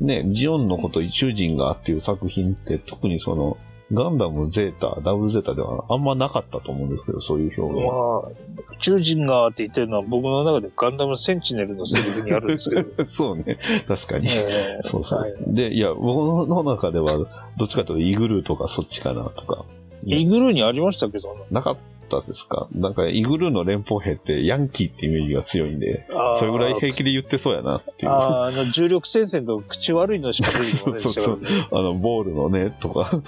[0.01, 3.59] ね、ジオンのこと宇宙人がっていう作品って特にその、
[3.93, 7.91] ガンダムゼータ、ダブルゼータではあんまなかったと思うんですけど、そういう表現。
[7.91, 13.05] まあ、宇宙人がって言ってるのは僕の中でガンダムセンチネルのセリフにあるんですけど。
[13.09, 13.59] そうね。
[13.87, 14.29] 確かに。
[14.29, 17.17] えーそうそう、はいで、いや、僕の中では、
[17.57, 19.65] どっちかというとイグルーとかそっちかなとか。
[20.05, 21.45] イグルーにありましたっけ、そんな。
[21.51, 22.69] なかったですか？
[22.73, 28.13] なんか、イグルーの連邦兵ってヤンキーってイメージが強いんで、それぐらい平気で言ってそうやなっていう。
[28.13, 31.37] ああの、重力戦線と口悪いのしか出てきませんでしたか
[31.71, 31.83] らね。
[31.83, 33.23] の、ボールのね、とか。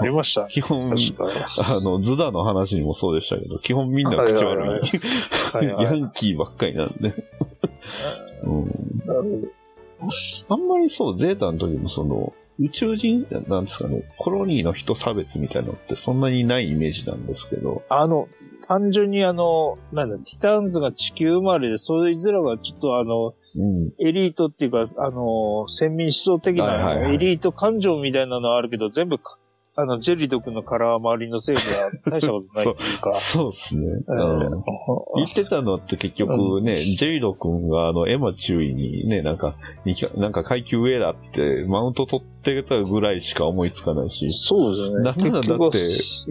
[0.00, 0.46] ありました。
[0.46, 4.68] 基本、あの、ズダの話にもそうでしたけど、基本みんな口悪い。
[4.68, 7.14] はいヤンキーばっかりなんで。
[8.44, 9.50] うん
[10.48, 18.28] あんまりそう、ゼータの時もその、宇宙人、なんですかね、コロニーの人差別みたいなのってそんなにないイメージなんですけど、あの、
[18.66, 23.92] 単純にあの、なんだ、ティターンズが地球生まれで、そいつらがちょっとあの、うん。
[24.06, 29.38] エリートっていうか、あの、先民思想的なエリート感情みたいなのはあるけど、全部か、
[29.78, 33.12] あの、ジェリド君の空回りのせいでは大したことないっていうか。
[33.20, 33.84] そうですね。
[35.16, 45.02] 言ってたのって結局ね、ジェイド君があの、エマ注意にね、なんか、になんか階級上だって、マウント取ってたぐらいしか思いつかないし、そうですよね。
[45.02, 45.78] なんなら結局だって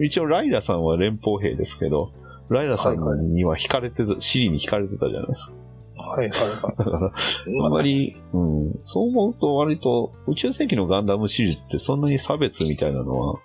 [0.04, 2.10] 一応ライラさんは連邦兵ですけど、
[2.48, 5.65] ライラさんには惹かれてた、シリに惹かれてたじゃないですか。
[6.06, 7.08] はいはいはだから、
[7.52, 7.64] い。
[7.64, 13.38] あんまり、うん、そう思うと割と宇宙世紀のガンダムシリーズってそんなに差別みたいなのは、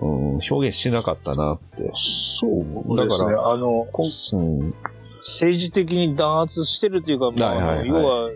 [0.00, 1.90] うん、表現しなかったなって。
[1.94, 3.32] そうですね。
[3.32, 4.74] だからあの、こうん、
[5.18, 8.30] 政治的に弾圧してるというか、まあ、はいはいはい要は、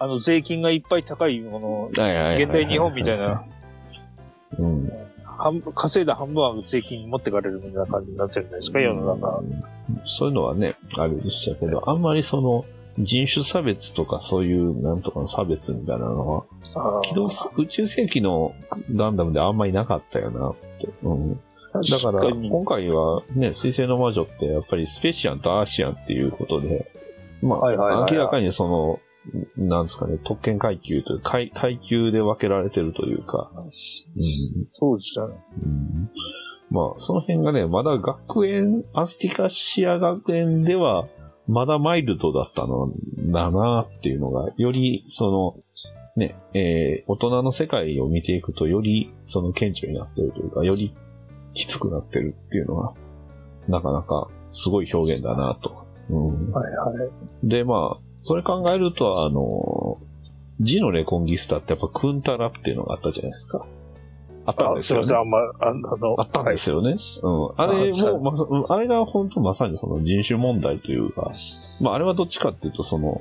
[0.00, 3.46] あの、税金がいっぱい高い、この、はいはいはいはい現代日本みたいな、
[4.58, 4.92] うん。
[5.74, 9.42] 稼いだ半分は税金持ってかれるみたいな感じになってるんじゃないですか、世の中。
[10.04, 12.64] そういうのはね、あれでしたけど、あんまりその、
[12.98, 16.44] 人種差別とかそういうなんとかの差別みたいなのは、
[17.02, 18.54] 機動宇宙世紀の
[18.94, 20.88] ガンダムであんまりなかったよなって。
[21.02, 26.90] うん、だから、今回はね、水星の魔女ってやっぱりスペシアンとアーシアンっていうことで、
[27.40, 28.12] まあ、はいはいはいはい。
[28.12, 29.00] 明らかにその、
[29.56, 33.70] なんですかね、特権階級という階、階級で分けられてるというか、うん。
[34.72, 35.34] そうでしたね。
[35.62, 36.10] うん。
[36.70, 41.06] まあ、その辺がね、まだ学園、アスティカシア学園では、
[41.48, 42.92] まだマイルドだったの
[43.32, 45.56] だなっていうのが、より、その、
[46.16, 50.94] ね、えー大人の世界を見ていくと、より、その、顕著になってるというか、より、
[51.54, 52.94] きつくなってるっていうのは、
[53.66, 55.86] なかなか、すごい表現だなと。
[56.10, 57.48] うん、はいはい。
[57.48, 59.98] で、まあ、それ考えると、あの、
[60.60, 63.66] ジのレコンギスタってやっぱクンタラっていうのがあったじゃないですか。
[64.48, 65.18] あったんあですすよねいません、。
[65.18, 66.96] あんま、ああの、あったんですよね。
[67.22, 67.52] うん。
[67.58, 71.32] あれも、まあれが本当まさにその人種問題というか、
[71.82, 73.20] まああれはどっちかっていうとその、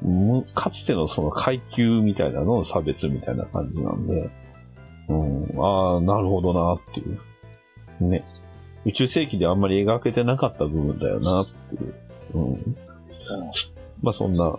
[0.00, 4.30] むかつてのその階級みたいなのの差別みたいな感じなんで、
[5.10, 7.20] うん、ああ、なるほどなっていう。
[8.00, 8.24] ね。
[8.86, 11.94] 宇宙世紀であんまり描けてなかった部分だよなっていう。
[12.32, 12.76] うん。
[14.00, 14.58] まあそんな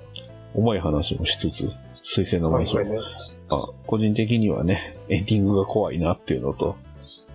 [0.54, 3.08] 重い話もしつつ、水星の魔女はいはいはい
[3.50, 6.76] まあ、個人的にはね、エンディングが怖いなっていうのと、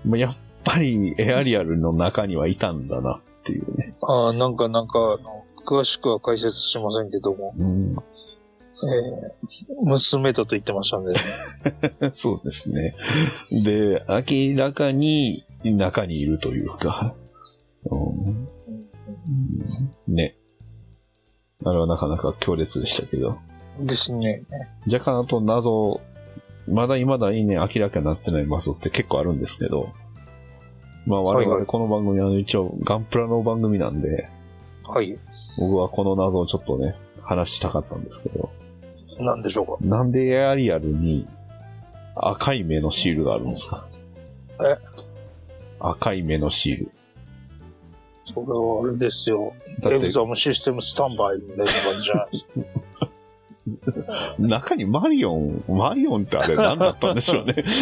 [0.05, 3.95] まあ、やっぱりエアリアルの中にはいたんだなっていうね。
[4.03, 11.15] ああ、なんか、なんか、あの詳しくは解説しませんけども、うん、えー娘とと言ってましたんで、
[12.13, 12.95] そうですね。
[13.65, 17.15] で、明らかに中にいるというか、
[17.91, 17.97] う
[18.31, 18.49] ん
[20.09, 20.37] ね。
[21.65, 23.39] あれはなかなか強烈でしたけど。
[23.79, 24.45] ですね。
[24.91, 26.01] 若干あと謎、
[26.69, 29.93] まだ未だにね、明らかになってない謎って結構あるんですけど、
[31.07, 34.29] まあ我々この番組は一応ガンプラの番組なんで、
[34.85, 35.19] はい。
[35.61, 38.51] 僕はこの謎をちょっとね、話したかったんですけど、
[39.21, 39.89] なんでしょうか？
[39.89, 41.29] なんでエアリアルに
[42.17, 43.87] 赤い目のシールがあるんですか？
[44.61, 44.79] え？
[45.79, 46.91] 赤い目のシール。
[48.25, 49.53] それはあれですよ。
[49.85, 52.51] EXAM system standby みたいな感じじゃないですか。
[54.39, 57.65] 中にマリオン、マリオンってあれ何だったんでしょうね。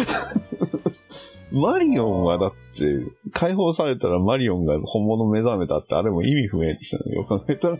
[1.51, 7.15] マリオンはだって、解放されたらマリオンが本物目覚めたってあれも意味不明でしたね。
[7.15, 7.77] よく考えたら。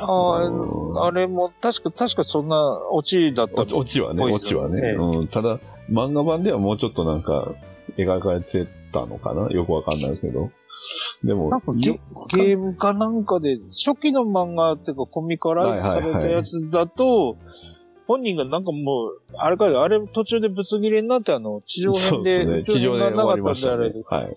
[0.00, 4.80] あうん あ、あれも、確か、確かそんなオチだったオチオチはね、オチはね。
[4.84, 5.58] ええうん、ただ、
[5.90, 7.54] 漫画版ではもうちょっとなんか、
[7.96, 9.50] 描かれてたのかな？
[9.50, 10.50] よくわかんないけど。
[11.24, 11.92] でもゲ
[12.28, 17.36] ゲームかなんかで、初期の漫画っていうかコミカライズされたやつだと、
[18.06, 24.02] 本人がなんかもう、あれかあれ途中でぶつ切れになってあの、地上編で、地上編がなかったたんであれね。
[24.06, 24.36] はい。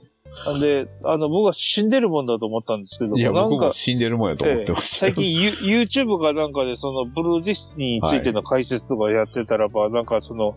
[0.59, 5.13] で、あの、僕は死んでるもんだと思ったんですけども、いや、なんか僕も、死んでるもんやと思ってましたよ。
[5.13, 5.49] 最近ユ
[5.81, 10.55] YouTube かなんかでそのブルーディスについての解説とかやってたらば、なんかその、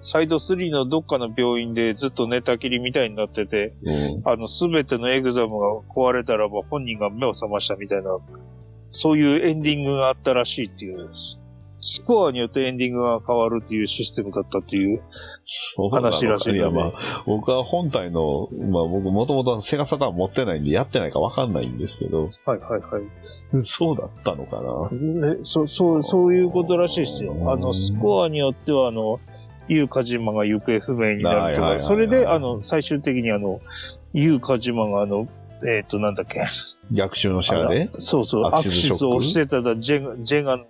[0.00, 4.22] サイド3のどっかの病院でずっと寝たきりみたいになってて、うん。
[4.24, 8.18] あの、すべてのエグザムが壊れたらば本人が目を覚ましたみたいな、
[8.90, 11.10] そういうエンディングがあったらしいっていう。
[11.82, 15.02] スコアによってエンディングが変わるっていうシステムだったっていう。
[15.90, 16.92] 話らしいのでいや、まあ、
[17.26, 23.64] 僕は本体の、まあ僕もともとセガサターン持ってないんでやってないかわかんないんですけど、はいはいはい。
[23.64, 27.34] そうだったのかなえそう、そう、そういうことらしいですよ。
[27.50, 29.18] あの、スコアによっては、あの、
[29.70, 33.60] ユウカジマが行方不明になるとか、はいはいはいはいそれで、あの、最終的にあの、
[34.12, 35.28] ユウカジマがあの、
[35.64, 36.44] えっ、と、なんだっけ。
[36.90, 38.62] 逆襲のシャアで、そうそう、アク？
[38.64, 40.64] シズをしてたらジェが、ジェがうん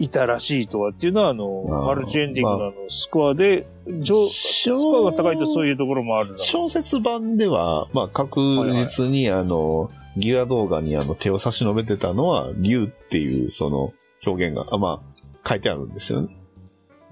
[0.00, 3.66] いたらしいとかっていうのは、あの、あーマルチエンディングのあの、スコアで、
[4.00, 6.38] 上、スコアが高いとそういうところもあるな。
[6.38, 8.40] 小説版では、まあ確
[8.72, 13.92] 実にあの、ギア動画にあの手を差し伸べてたのは、竜っていうその
[14.26, 16.39] 表現が、あまあ、書いてあるんですよね。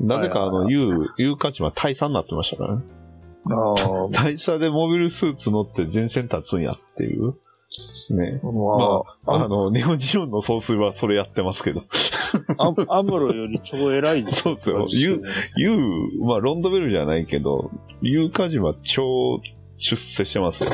[0.00, 2.82] なぜかあの、竜、竜価値は大佐になってましたからね。
[3.46, 7.34] あー 大佐でモビルスーツ乗って前線立つんやっていう。
[8.10, 8.40] ね。
[8.42, 11.82] ままあ、あ、あの、ネオジオンの総帥はそれやってますけど。
[12.56, 14.86] アアムロより超偉いそうですよ
[15.56, 17.70] ユウ、まあ、ロンドベルじゃないけど、
[18.00, 19.40] ユウカジマ超
[19.74, 20.70] 出世してますよ。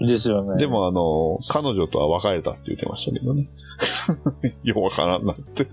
[0.00, 0.58] ですよね。
[0.58, 3.48] で、もあの、彼女とは別れたって言ってましたけどね。
[4.62, 5.64] ようわからんなって。
[5.64, 5.70] うん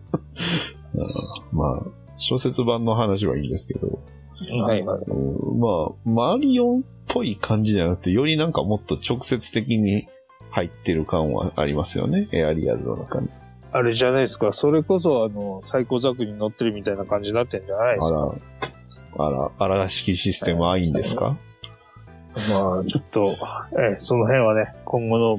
[1.52, 4.00] まあ、小説版の話はいいんですけど、
[4.66, 5.00] はいはい。
[5.00, 5.68] うんま
[6.28, 10.08] あ、マリオンっぽい感じじゃなくて、よりなんかもっと直接的に
[10.50, 12.28] 入ってる感はありますよね。
[12.32, 13.30] エアリアルの中に。
[13.72, 14.54] あれじゃないですか。
[14.54, 18.36] それこそ、あの、最高ザクに乗ってるみたいな感じになってんじゃないであすか
[19.18, 21.38] らあら、あら式システムはいいんですか？
[22.50, 23.36] まあ、ちょっと、
[23.80, 25.38] ええ、その辺はね、今後の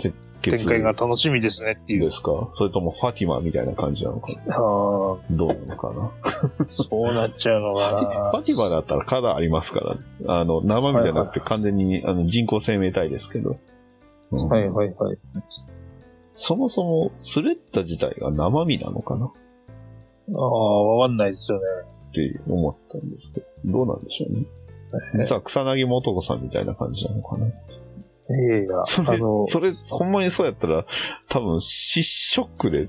[0.51, 2.05] 展開が楽しみですねっていう。
[2.05, 2.49] ですか？
[2.55, 4.55] それともファティマみたいな感じなのかな？
[4.57, 6.12] あどうなのかな？
[6.22, 13.59] あ、そうなっちゃうの ファティフかァティマだったらカラーありますから、ね、あの、生身じゃなくて完全に、あの人工生命体ですけど。
[14.30, 14.47] うんな。
[14.47, 15.18] はいはいはい。
[16.34, 19.26] そもそもスレッタ自体が生身なのかな？
[19.26, 19.30] っ
[20.34, 21.64] ああ、わかんないですよね。
[22.12, 24.45] て思ったんですけど、どうなんでしょうね。
[25.16, 27.47] 実は草薙素子さんみたいな感じなのかな？
[28.31, 30.87] いやいや、それ、あの、それ、ほんまにそうやったら、
[31.29, 32.89] 多分、失ショックで、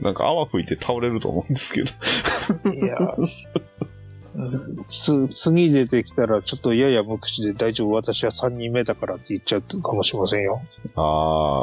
[0.00, 1.90] なんか泡吹いて倒れると思うんですけど。
[2.74, 2.96] いや、
[4.84, 10.62] つ、次出てきたら、ちょっとやや無口で大丈夫、私は3人目だからって言っちゃうかもしれませんよ。
[10.94, 11.60] あ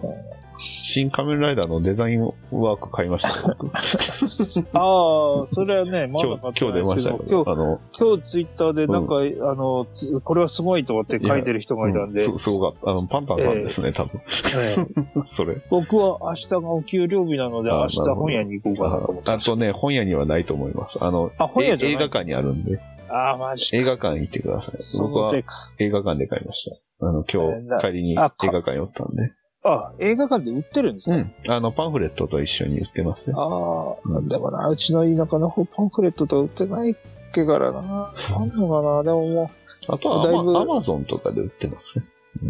[0.00, 3.66] ー、新仮面ライダーのデザインワーク買いました、僕
[4.72, 12.90] ああ、それはね、まだ今日、買って今日出ましたけどけど、あの、今日ツイッターでなんか、あの、つこれはすごいと思って書いてる人がいたんで、うんすすごかった。
[12.90, 14.20] あの、パンタンさんですね、多分。
[14.20, 15.56] ええ それ。
[15.70, 21.02] 僕は明日がお給料日なので、あ明日本屋に行こうかなと思ってましあとね、本屋にはないと思います。
[21.02, 22.76] あの、あ本屋映画館にあるんで、
[23.08, 23.14] た。
[23.14, 23.76] ああ、マジか。
[23.76, 24.82] 映画館行ってください。
[24.82, 25.32] そ僕は。
[25.78, 27.06] 映画館で買いました。
[27.06, 29.32] あの、今日、帰りに映あ画か館寄ったんで。
[29.64, 31.34] あ、映画館で売ってるんですか、うん。
[31.48, 33.40] あの、パンフレットと一緒に売ってますよ。
[33.40, 36.96] ああ、うんでもな、うちの田舎の方パンフレットとか売ってないっ
[37.32, 38.10] けからな。
[38.38, 39.50] あんのかなでもも
[39.88, 42.04] あとはだいぶアマ、アマゾンとかで売ってますね。
[42.42, 42.48] うん。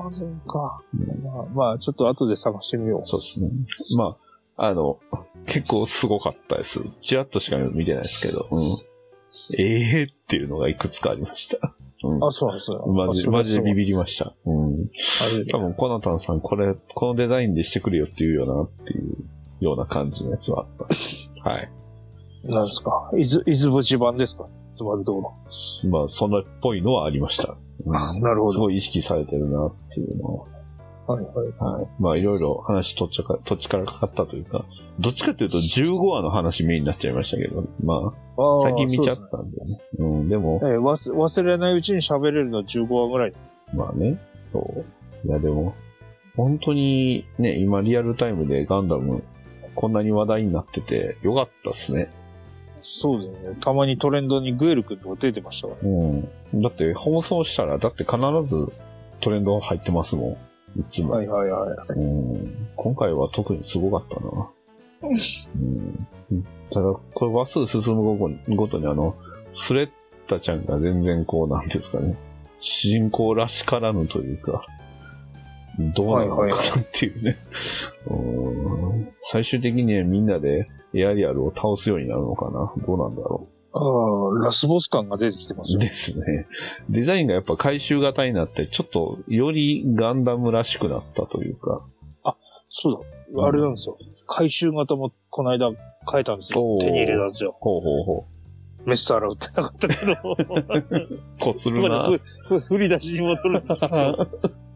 [0.00, 0.82] う、まずいか。
[0.94, 3.04] うんまあ、まあ、ちょっと後で探してみよう。
[3.04, 3.50] そうですね。
[3.96, 4.16] ま
[4.56, 4.98] あ、あの、
[5.46, 6.80] 結構すごかったです。
[7.00, 8.60] ちらっとしか見てないですけど、うん。
[9.58, 11.74] ええー、っていうのがいくつかありました。
[12.04, 12.24] うん。
[12.24, 12.86] あ、そうなんですよ。
[12.86, 14.34] マジ、あマジでビビビりました。
[14.46, 14.88] うん。
[15.50, 19.16] 多分、コナタンさん、これ、このデザインでしてくれよって言うよなっていう
[19.60, 20.88] ような感じのやつはあっ
[21.44, 21.50] た。
[21.50, 21.70] はい。
[22.44, 23.10] なんですか？
[23.14, 24.44] 伊豆、伊豆淵版ですか？
[24.70, 25.90] つまるところ。
[25.90, 27.56] まあ、そんなっぽいのはありました。
[27.84, 27.92] うん
[28.22, 30.46] なるほどすごい意識されてるなっていうのは
[31.16, 31.52] いはい。
[31.58, 31.72] は。
[31.78, 31.88] はい。
[31.98, 34.64] まあ、いろいろ話とっちゃか、とっちからかかったというか、
[34.98, 39.80] どっちかというと15話の話メインになっちゃいましたけど、まあ、ああ最近見ちゃっそうですたんでね。
[39.98, 43.32] うん、でも、ねええ忘忘れないうちに喋れるの15話ぐらい。
[43.74, 45.26] まあね、そう。
[45.26, 45.74] いや、でも、
[46.36, 49.24] 本当にね、今リアルタイムでガンダム、
[49.74, 52.10] こんなに話題になってて、よかったっすね。
[52.82, 53.56] そうですね。
[53.60, 56.28] たまにトレンドにグエル君とか出てましたからね。
[56.52, 56.62] うん。
[56.62, 58.72] だって放送したら、だって必ず
[59.20, 60.36] トレンド入ってますもん。
[60.78, 61.12] いつも。
[61.12, 62.00] はいはいはい。
[62.00, 62.68] うん。
[62.76, 64.50] 今回は特にすごかったな。
[65.02, 66.46] うん。
[66.70, 68.16] ただ、これ話数進む
[68.56, 69.16] ごとに、あの、
[69.50, 69.90] スレッ
[70.26, 72.16] タちゃんが全然こう、なんていうんですかね、
[72.58, 74.66] 主人公らしからぬというか、
[75.78, 76.56] どうなのかなっ
[76.92, 77.38] ていうね。
[78.10, 85.74] うん最終的にはみんなでエアリアルを倒すようになるのかなどうなんだろああ、ラスボス感が出てきてますう。
[85.74, 85.80] よ。
[85.80, 86.46] ですね。
[86.88, 91.82] デザインがやっぱ回収型になって、ちょっとよりガンダムらしくなったというか。
[92.68, 93.44] そうだ。
[93.44, 93.98] あれなんですよ。
[94.26, 95.70] 回収型もこの間
[96.10, 97.56] 変えたんですよ手に入れたんですよ。
[97.60, 98.26] ほうほうほ
[98.84, 100.14] メッサーラ売ってなかったけど、
[101.40, 102.18] こするまなだ。
[102.48, 104.28] ふ振り出しに戻るんですけど、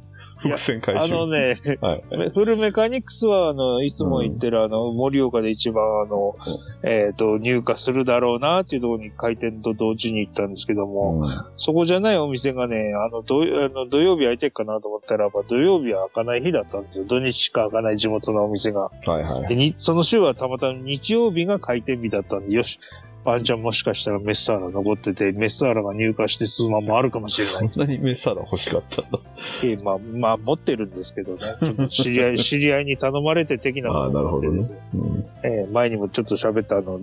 [0.42, 1.14] 伏線回収。
[1.14, 2.30] あのね、はい。
[2.34, 6.36] フルメカニクスは、あの、いつも言ってる、あの、盛岡で一番、あの、
[6.82, 17.04] えっ、と、入荷するだろうな、っていうところに開店と同時に行ったんですけども、うんそこじゃないお店がね、あの、土あの土曜日開いてるかなと思ったらば、土曜日は開かない日だったんですよ。
[17.04, 18.90] 土日しか開かない地元のお店が。
[19.06, 19.46] はいはい。
[19.46, 22.80] で、にその週はたまたま日曜日が開店日だったんで、よし、
[23.24, 27.70] ワンちゃんもしかしたらメッサーラ残ってて、メッサーラが入荷して数万もあるかもしれない。
[27.72, 29.20] そんなにメッサーラ欲しかったんだ。
[29.62, 31.88] ええまあ、まあ、持ってるんですけどね。
[31.88, 34.80] 知り合い、 知り合いに頼まれて的なものがあってですね。
[34.94, 35.24] うん。
[35.44, 37.00] ええ前にもちょっと喋ったあの、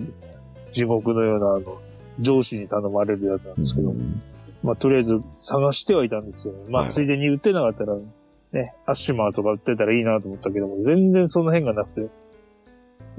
[0.74, 1.78] 地獄のようなあの、
[2.20, 3.94] 上司に頼まれるやつなんですけど、
[4.62, 6.54] まあ、とりあえず探してはいたんですよ。
[6.68, 7.96] まあ、はいついでに売ってなかったら、
[8.52, 12.10] ね、アッシュマーとか売ってたらいいなと思ったけども、全然その辺がなくて、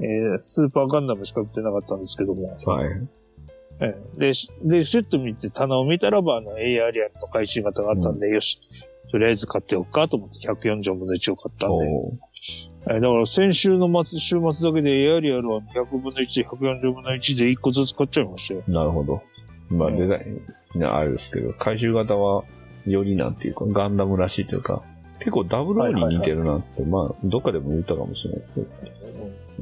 [0.01, 2.89] えースーパーガンダムしか売ってなかったんですけども、はい。
[3.81, 12.31] ええで、しで、シュッと見て棚を見たらば、あの、エアリアルの回収型があったんで、よし、とりあえず買っておくかと思って140分の1を買ったんで、えー
[12.83, 18.63] だから先週の末、週末だけでエアリアルは100分の1、140分の1で1個ずつ買っちゃいましたよ。
[18.67, 19.21] なるほど。
[19.69, 20.41] まあうんデザイ
[20.75, 22.43] ン、ねあれですけど、回収型は
[22.85, 24.83] よりなんていうか、ガンダムらしいというか、
[25.21, 28.67] 結構ダブルに似てるなって、まあ、どっかでも言ったかもしれないですけど。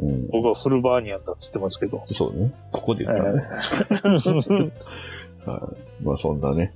[0.01, 0.28] うん。
[0.28, 2.03] 僕はフルバーニアンだっつってますけど。
[2.07, 2.53] そうね。
[2.72, 3.30] ここで言ったね。
[5.45, 6.03] はい。
[6.03, 6.74] まあそんなね。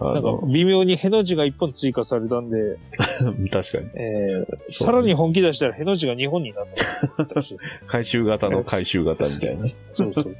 [0.00, 2.78] あなんかの、微妙にへの字が1本追加されたんで、
[3.52, 3.90] 確かに。
[3.96, 7.58] えーさらに本気出したらへの字が2本になったらしい。
[7.86, 9.58] 回収型の回収型みたいな。
[9.58, 10.36] そうそうそう。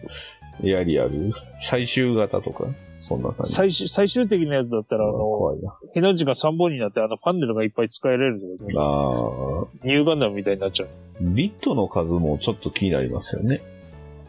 [0.65, 1.29] エアリアル、
[1.59, 2.69] 最終型とか、
[3.03, 3.53] そんな感じ。
[3.53, 5.77] 最終、最終的なやつだったら、あの、怖いな。
[5.93, 10.89] への字が3本になって、あの、ファンネルがいっぱい使えられるとねああ、ニューガンダムみたいになっちゃう。
[11.21, 13.61] ビットの数もちょっと気になりますよね。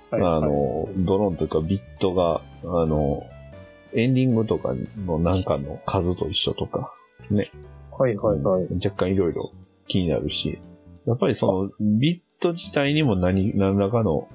[0.09, 3.27] はいあの、ドローンというかビットが、あの、
[3.93, 6.95] エンディングとかのなんかの数と一緒とか、
[7.91, 8.67] はいはいはい。
[8.83, 9.51] 若干いろいろ
[9.85, 10.59] 気になるし、
[11.05, 14.27] やっぱりそのビット自体にも何、何らかの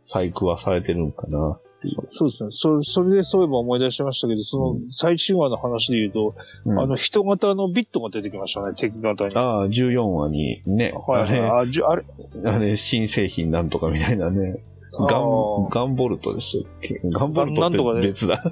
[0.00, 2.04] 細工はされてるんかなっていう。
[2.08, 2.50] そうですね。
[2.50, 9.36] そそれでそういえば思い出しましたけど、その最新話の話で言うと、うんあの、人型のビットが出てきましたね、敵型に。
[9.36, 11.40] ああ、14話にね、はいはい。
[11.40, 12.04] ああ、じゅあれ、
[12.42, 14.64] れ、あれ、新製品なんとかみたいなね、
[14.96, 18.42] ガンガンボルトでしたっけガンボルトって別だ。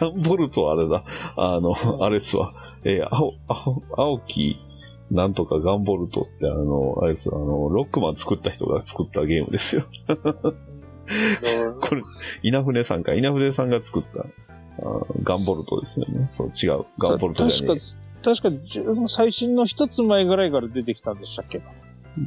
[0.00, 1.04] ガンボルト はあれだ。
[1.36, 2.54] あの、あれっすわ。
[2.84, 4.56] えー青、青、青木、
[5.10, 9.84] なんとかガンボルトってあの、あれですあの、ロックマン作った人が作ったゲームですよ。
[11.80, 12.02] これ、
[12.42, 13.14] 稲船さんか。
[13.14, 16.26] 稲船さんが作った、あーガンボルトですよね。
[16.28, 16.84] そう、違う。
[16.98, 17.78] ガンボルトじゃねえ。
[18.22, 21.62] 確か、確か最新の一つ前ぐらいから出てきたんでしたっけ？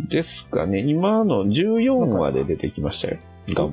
[0.09, 0.79] ですかね。
[0.79, 3.19] 今の14話で出てきましたよ。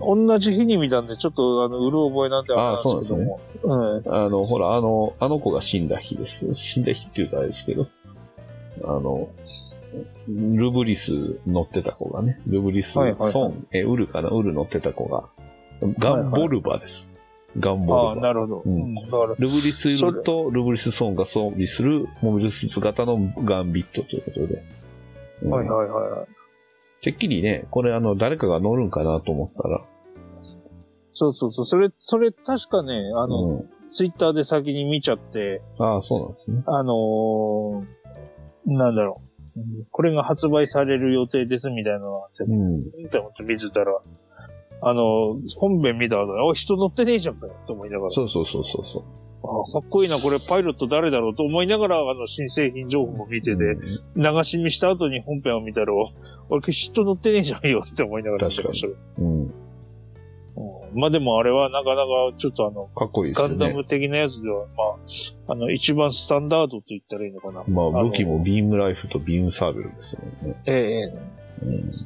[0.00, 3.40] 同じ日に見たんで、ちょっと、あの、うる覚えなんであれなんですけども。
[3.62, 4.02] うん。
[4.12, 6.52] あの、ほら、あの、あの子が死んだ日です。
[6.54, 7.86] 死んだ日って言うとあれですけど、
[8.82, 9.28] あの、
[10.28, 14.28] ルブリス乗ってた子がね、ルブリス、はいはいはいソン、え、ウルかな？
[14.28, 15.28] ウル乗ってた子が、
[15.98, 17.10] ガンボルバです。
[17.58, 18.26] ガンああ、ボルバ。
[18.28, 18.62] なるほど。
[18.66, 18.94] うん
[19.38, 24.62] ルブリスウルとルブリスソンが装備するモビルスーツ型のガンビットということで。
[25.42, 26.28] うんはいはいはい。
[27.02, 29.84] てっきりね、これあの、誰かが乗るんかなと思ったら、
[31.12, 31.64] そうそうそう。
[31.64, 36.62] それ、それ確かね、あの、うん、ツイッターで先に見ちゃって、ああ、そうなんですね。
[36.66, 37.84] あのー
[38.66, 39.27] なんだろう。
[39.58, 42.80] うんこれが発売される予定ですみたいなのがあって、うん。
[43.06, 44.00] って思って見てたら、
[44.80, 48.10] あの、本編見た後に、おい、人乗ってねえじゃんかよ、と思いながら。
[48.10, 49.02] そうそうそうそうそう。
[49.42, 55.92] あかっこいいな、これパイロット誰だろうと思いながら、あの、新製品情報も見てて、うん流し見した後に本編を見たら、
[56.48, 58.94] 俺、人乗ってねえじゃんよって思いながら見てましたよ。
[59.18, 59.54] うん。
[60.92, 63.56] うんまあでもあれはなかなかちょっとあの、かっこいいですよね。
[63.58, 64.84] ガンダム的なやつでは、ま
[65.48, 67.64] あ、あの、一番スタンダードと言ったらいいのかな。
[67.68, 70.56] まあ、の武器もビームライフとビームサーベルですよね。
[70.66, 71.38] ええええ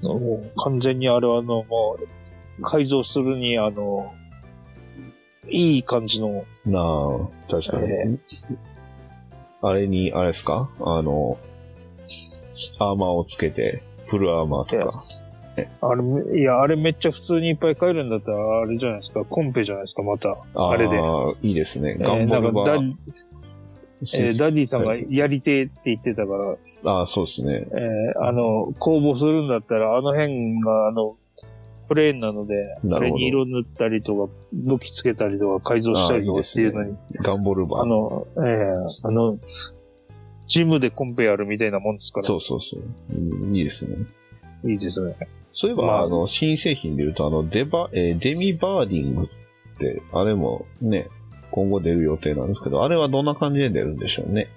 [0.07, 1.99] もう完全にあれはあの、も
[2.59, 4.13] う、改造するに、あの、
[5.51, 7.91] いい感じの、なあ、確かに。
[7.91, 8.19] え
[9.61, 10.71] あれに、あれですか？
[10.81, 11.39] あの、
[12.79, 14.89] アーマーをつけて、フルアーマーとか。
[15.81, 20.39] あれ、いや、あれめっちゃ普通にいっぱい買えるんだったら、あれじゃないですか、コンペじゃないですか、また。
[20.55, 20.99] ああれで。
[20.99, 21.97] あ、いいですね。
[22.01, 23.25] えガンボルバなんかダー。
[24.03, 26.57] えーダディさんがやりてえって言ってたから、
[26.93, 27.67] ああ、そうですね。
[27.71, 31.17] えーあの、公募するんだったら、あの辺が、あの、
[31.89, 32.55] プレーンなので、
[32.91, 37.81] あれに色塗ったりとか、武器つけたりとか、改造したりとかっていうのに、ガンボルバー。
[37.83, 39.39] あの、えーあの、
[40.49, 42.83] ジムでコンペやるみたいなもんですから、そうそうそう。
[43.15, 43.97] うんいいですね。
[44.65, 45.15] いいですね。
[45.53, 51.09] そういえば、まああの、新製品で言うと、あの、デバ、えーデミバーディングっって、あれもね、
[51.51, 54.49] 今後出る予定なんですけど、あれはどんな感じで出るんでしょうね？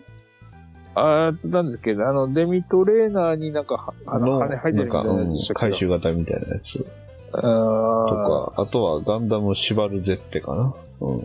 [0.94, 5.78] あーなんですけど、あの、デミトレーナーになんかは、あの、羽入ってるみたいなやつでした回け？
[5.78, 6.86] 収型みたいなやつ。
[7.34, 10.76] あか、あとはガンダムシバルゼッテかな？
[11.02, 11.18] うん。
[11.18, 11.24] ー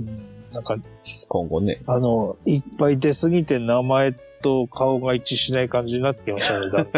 [0.00, 0.76] うんなんか、
[1.28, 1.82] 今後ね。
[1.86, 6.90] あの、いっぱい出すぎて名前と顔が一致しない感じになってきましたね、だん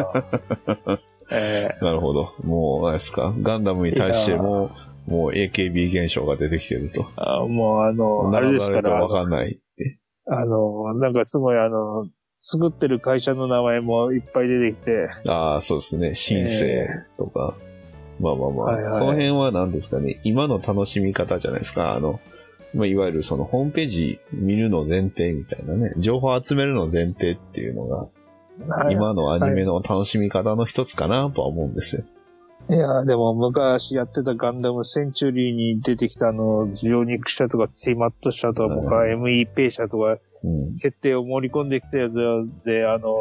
[0.84, 1.00] だん。
[1.30, 2.34] えなるほど。
[2.44, 3.34] もう、あれですか？
[3.40, 4.70] ガンダムに対しても、
[5.06, 7.02] もう AKB 現象が出てきてると。
[7.02, 9.98] ーあもうあの、あれですから、わかんないって。
[10.28, 12.08] あの、なんかすごいあの、
[12.38, 16.14] 作ってる会社の名前もいっぱい出てきて、ああ、そうですね。
[16.14, 17.56] シンセイとか。
[18.18, 20.20] まあまあまあ、はいはいその辺は何ですかね？
[20.24, 21.94] 今の楽しみ方じゃないですか？
[21.94, 22.20] あの、
[22.74, 25.92] まあ、いわゆるそのホームページ見るの前提みたいなね。
[25.98, 28.08] 情報集めるの前提っていうのが、
[28.90, 32.04] 今のアニメの楽しみ方の一つかなとは思うんですよ。
[32.68, 40.74] いや、でも昔やってたガンダムセンチュリーに出てきたあの、上肉車とかスティマット車とか、はい僕は MEP 車とか、うん。
[40.74, 42.12] 設定を盛り込んできたやつ
[42.64, 43.14] で、あの、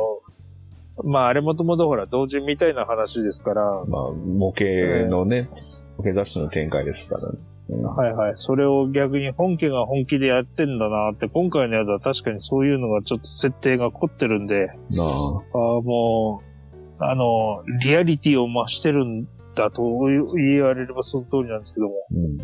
[1.03, 5.49] まああれもともとほら、同人みたいな話ですから、まあ、模型のね、
[5.97, 7.37] 模型雑誌の展開ですからね。
[7.69, 8.31] うんはいはい。
[8.35, 15.07] それを逆に本家が本気でやってんだなって、今回のやつは確かにそういうのがちょっと設定が凝ってるんで、なあ。
[15.07, 16.43] あーも
[16.99, 19.83] う、あの、リアリティを増してるんだと
[20.35, 22.37] 言われればその通りなんですけども、うん。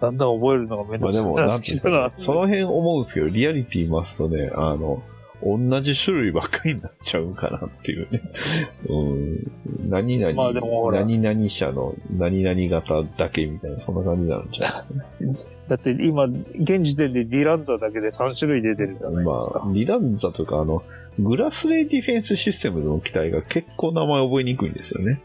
[0.00, 2.10] だんだん覚えるのがめんどくさいまあでも。
[2.14, 5.02] その辺思うんですけど、リアリティ増すとね、あの、
[5.42, 8.22] 同じ種類ばっかりになっちゃうかなっていうね。
[8.88, 9.90] うん。
[9.90, 15.04] 何々、まあでも何々社の何々型だけみたいな、そんな感じになるんちゃいますね。
[15.68, 19.62] だって今、現時点でディランザだけで3種類出てるじゃないまですか。
[19.64, 20.82] あ、リダンザとか、あの、
[21.18, 25.20] グラスレイディフェンスシステムズの機体が結構名前覚えにくいんですよね。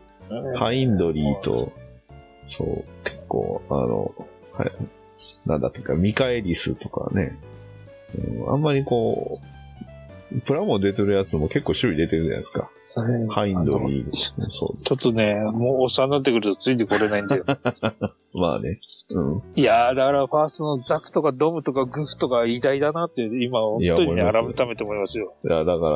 [0.55, 1.71] ハインドリーと、
[2.43, 4.13] そう、結構、あの、
[4.53, 4.71] はい、
[5.47, 7.37] なんだとか、ミカエリスとかね、
[8.15, 9.62] うんあんまりこう、
[10.41, 12.71] プラモ出てるやつも結構種類出てるじゃないですか。
[13.29, 17.43] ハインドリー、そうちょっとね、もうおっさんになってくるとついてこれないんだよ。
[18.35, 18.79] まあね、
[19.09, 19.41] うん。
[19.55, 25.33] いやー、だからファーストのザクとかドムとかグフとか偉大だなって、今本当にね、改めて思いますよ。
[25.43, 25.89] いや、だか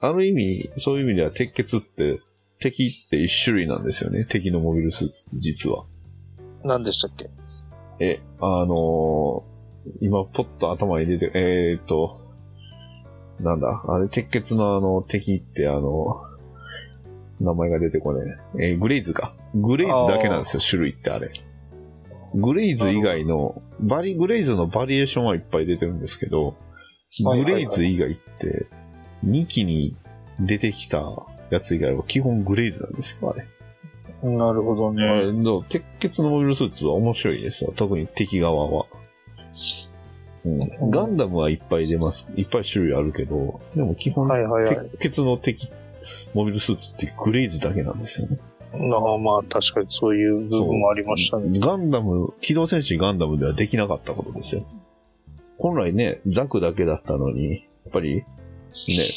[0.00, 2.20] ら、ある意味、そういう意味では鉄血って、
[2.60, 4.26] 敵って一種類なんですよね。
[4.28, 5.84] 敵のモビルスーツって実は。
[6.62, 7.30] 何でしたっけ？
[8.00, 9.54] え、あのー
[10.00, 12.20] 今、ポッと頭に出て、えーっと、
[13.40, 16.20] なんだ、あれ、鉄血のあの、敵ってあの、
[17.40, 18.70] 名前が出てこねえ。
[18.70, 19.34] えーグレイズか。
[19.54, 21.30] グレイズだけなんですよ、種類ってあれ。
[22.34, 26.56] グレイズ以外の、バリ、グレイズのバリエーションはいっぱい出てるんですけど、
[27.22, 28.66] グレイズ以外って、
[29.24, 29.96] 2期に
[30.40, 33.46] 出てきたやつ以外は基本グレイズなんですよ、あれ。
[34.28, 35.62] なるほどね。
[35.68, 37.72] 鉄血のモビルスーツは面白いですよ。
[37.76, 38.86] 特に敵側は。
[40.44, 42.30] うん、ガンダムはいっぱい出ます。
[42.36, 44.90] いっぱい種類あるけど、でも基本、はいはいはい。
[44.98, 45.70] 鉄血の敵、
[46.34, 48.36] モビルスーツってグレイズだけなんですよね。
[48.78, 51.58] まあまあ、確かにそういう部分もありましたね。
[51.60, 54.64] ガンダム、機動戦士ガンダムではできなかったことですよ。
[55.58, 57.56] 本来ね、ザクだけだったのに、や
[57.88, 58.24] っぱり、ね、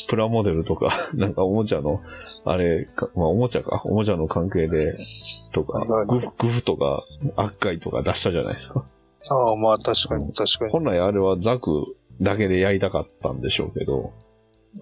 [0.08, 2.02] プラモデルとか、 なんかおもちゃの、
[2.46, 4.96] あれか、まあおもちゃか、おもちゃの関係で、
[5.52, 7.04] とかグフ、グフとか、
[7.36, 8.86] アッカイとか出したじゃないですか。
[9.30, 10.72] ああ、まあ確かに確かに。
[10.72, 14.14] 本来あれはザクだけでやりたかったんでしょうけど、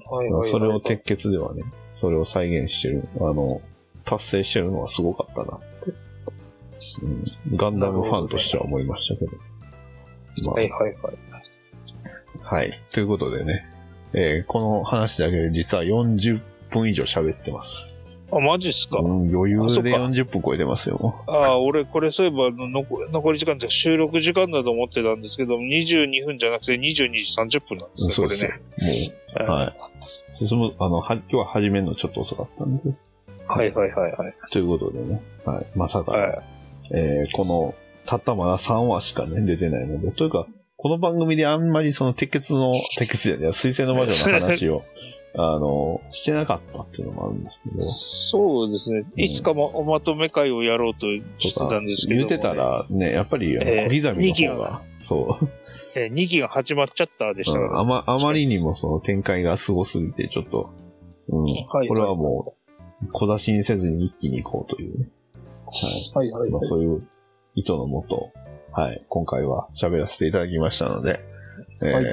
[0.08, 3.62] はいはいはいそれを鉄血ではね、それを再現してる、あの、
[4.04, 5.94] 達成してるのはすごかったなって。
[7.50, 9.32] うん、ガンダムファンとしては思いましたけど。
[10.46, 10.96] まあはいはいはい。
[12.42, 12.80] はい。
[12.92, 13.66] ということでね、
[14.14, 17.95] えーこの話だけで実は40分以上喋ってます。
[18.32, 21.24] あ、マジっすか、うん、余裕であそっか40分超えてますよ。
[21.28, 28.52] ああ、俺、これそういえばの残、残り時間って収録時間だと思ってたんですけど、22分じゃなくて22時30分なんですね、そうですね。。
[28.78, 29.76] もう、はいはい。
[30.28, 32.96] 進む、あの、は、今日は始めるのちょっと遅かったんですよ。
[33.48, 34.34] はいはいはいはい。
[34.52, 35.66] ということでね、はい。
[35.76, 36.42] まさか、はい
[36.92, 40.48] えーこの、たったまだ3話しかね、出てないので、というか、
[40.78, 44.84] この番組であんまりその鉄血の、鉄血じゃない、水星の魔女の話を、
[45.38, 49.04] あの、してなかったっていうのもあるんですけど、そうですね。
[49.18, 51.08] いつかもおまとめ会をやろうと
[51.40, 55.50] してたんですけど、言ってた、らね、やっぱり、小刻みの方が、そう、
[56.00, 57.72] えー、2期が始まっちゃったでしたから。
[57.72, 57.80] うん。
[57.80, 60.70] あま、あまりにもその展開がすごすぎて、ちょっと、
[61.30, 62.56] うん、はいこれはも
[63.04, 65.10] う、小出しにせずに一気に行こうというね。
[66.14, 66.32] はい。
[66.32, 66.50] はいはい。
[66.50, 67.08] まあ、そういう
[67.56, 68.32] 意図のもと、
[68.72, 71.22] はい、今回は喋らせていただきましたので、
[71.82, 72.04] えーはい。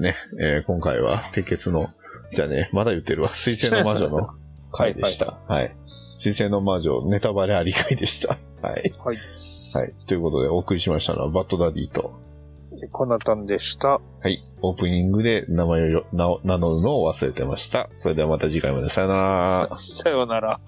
[0.00, 1.88] ね、えー今回は鉄血の、
[2.32, 4.30] じゃあね、まだ言ってるわ、水星の魔女の
[4.72, 5.38] 回でした。
[5.48, 5.74] はい。
[6.16, 8.38] 水星の魔女、ネタバレあり回でした。
[8.62, 8.92] はい。
[9.04, 9.18] はい。
[9.74, 9.92] はい。
[10.06, 12.12] ということで、お送りしましたのは、バッドダディと、
[12.92, 13.88] コナタンでした。
[13.88, 14.38] はい。
[14.62, 17.90] オープニングで名前をよ名を名乗るのを忘れてました。
[17.96, 18.88] それではまた次回まで。
[18.88, 19.20] さよな
[19.68, 19.70] ら。
[19.76, 20.60] さようなら。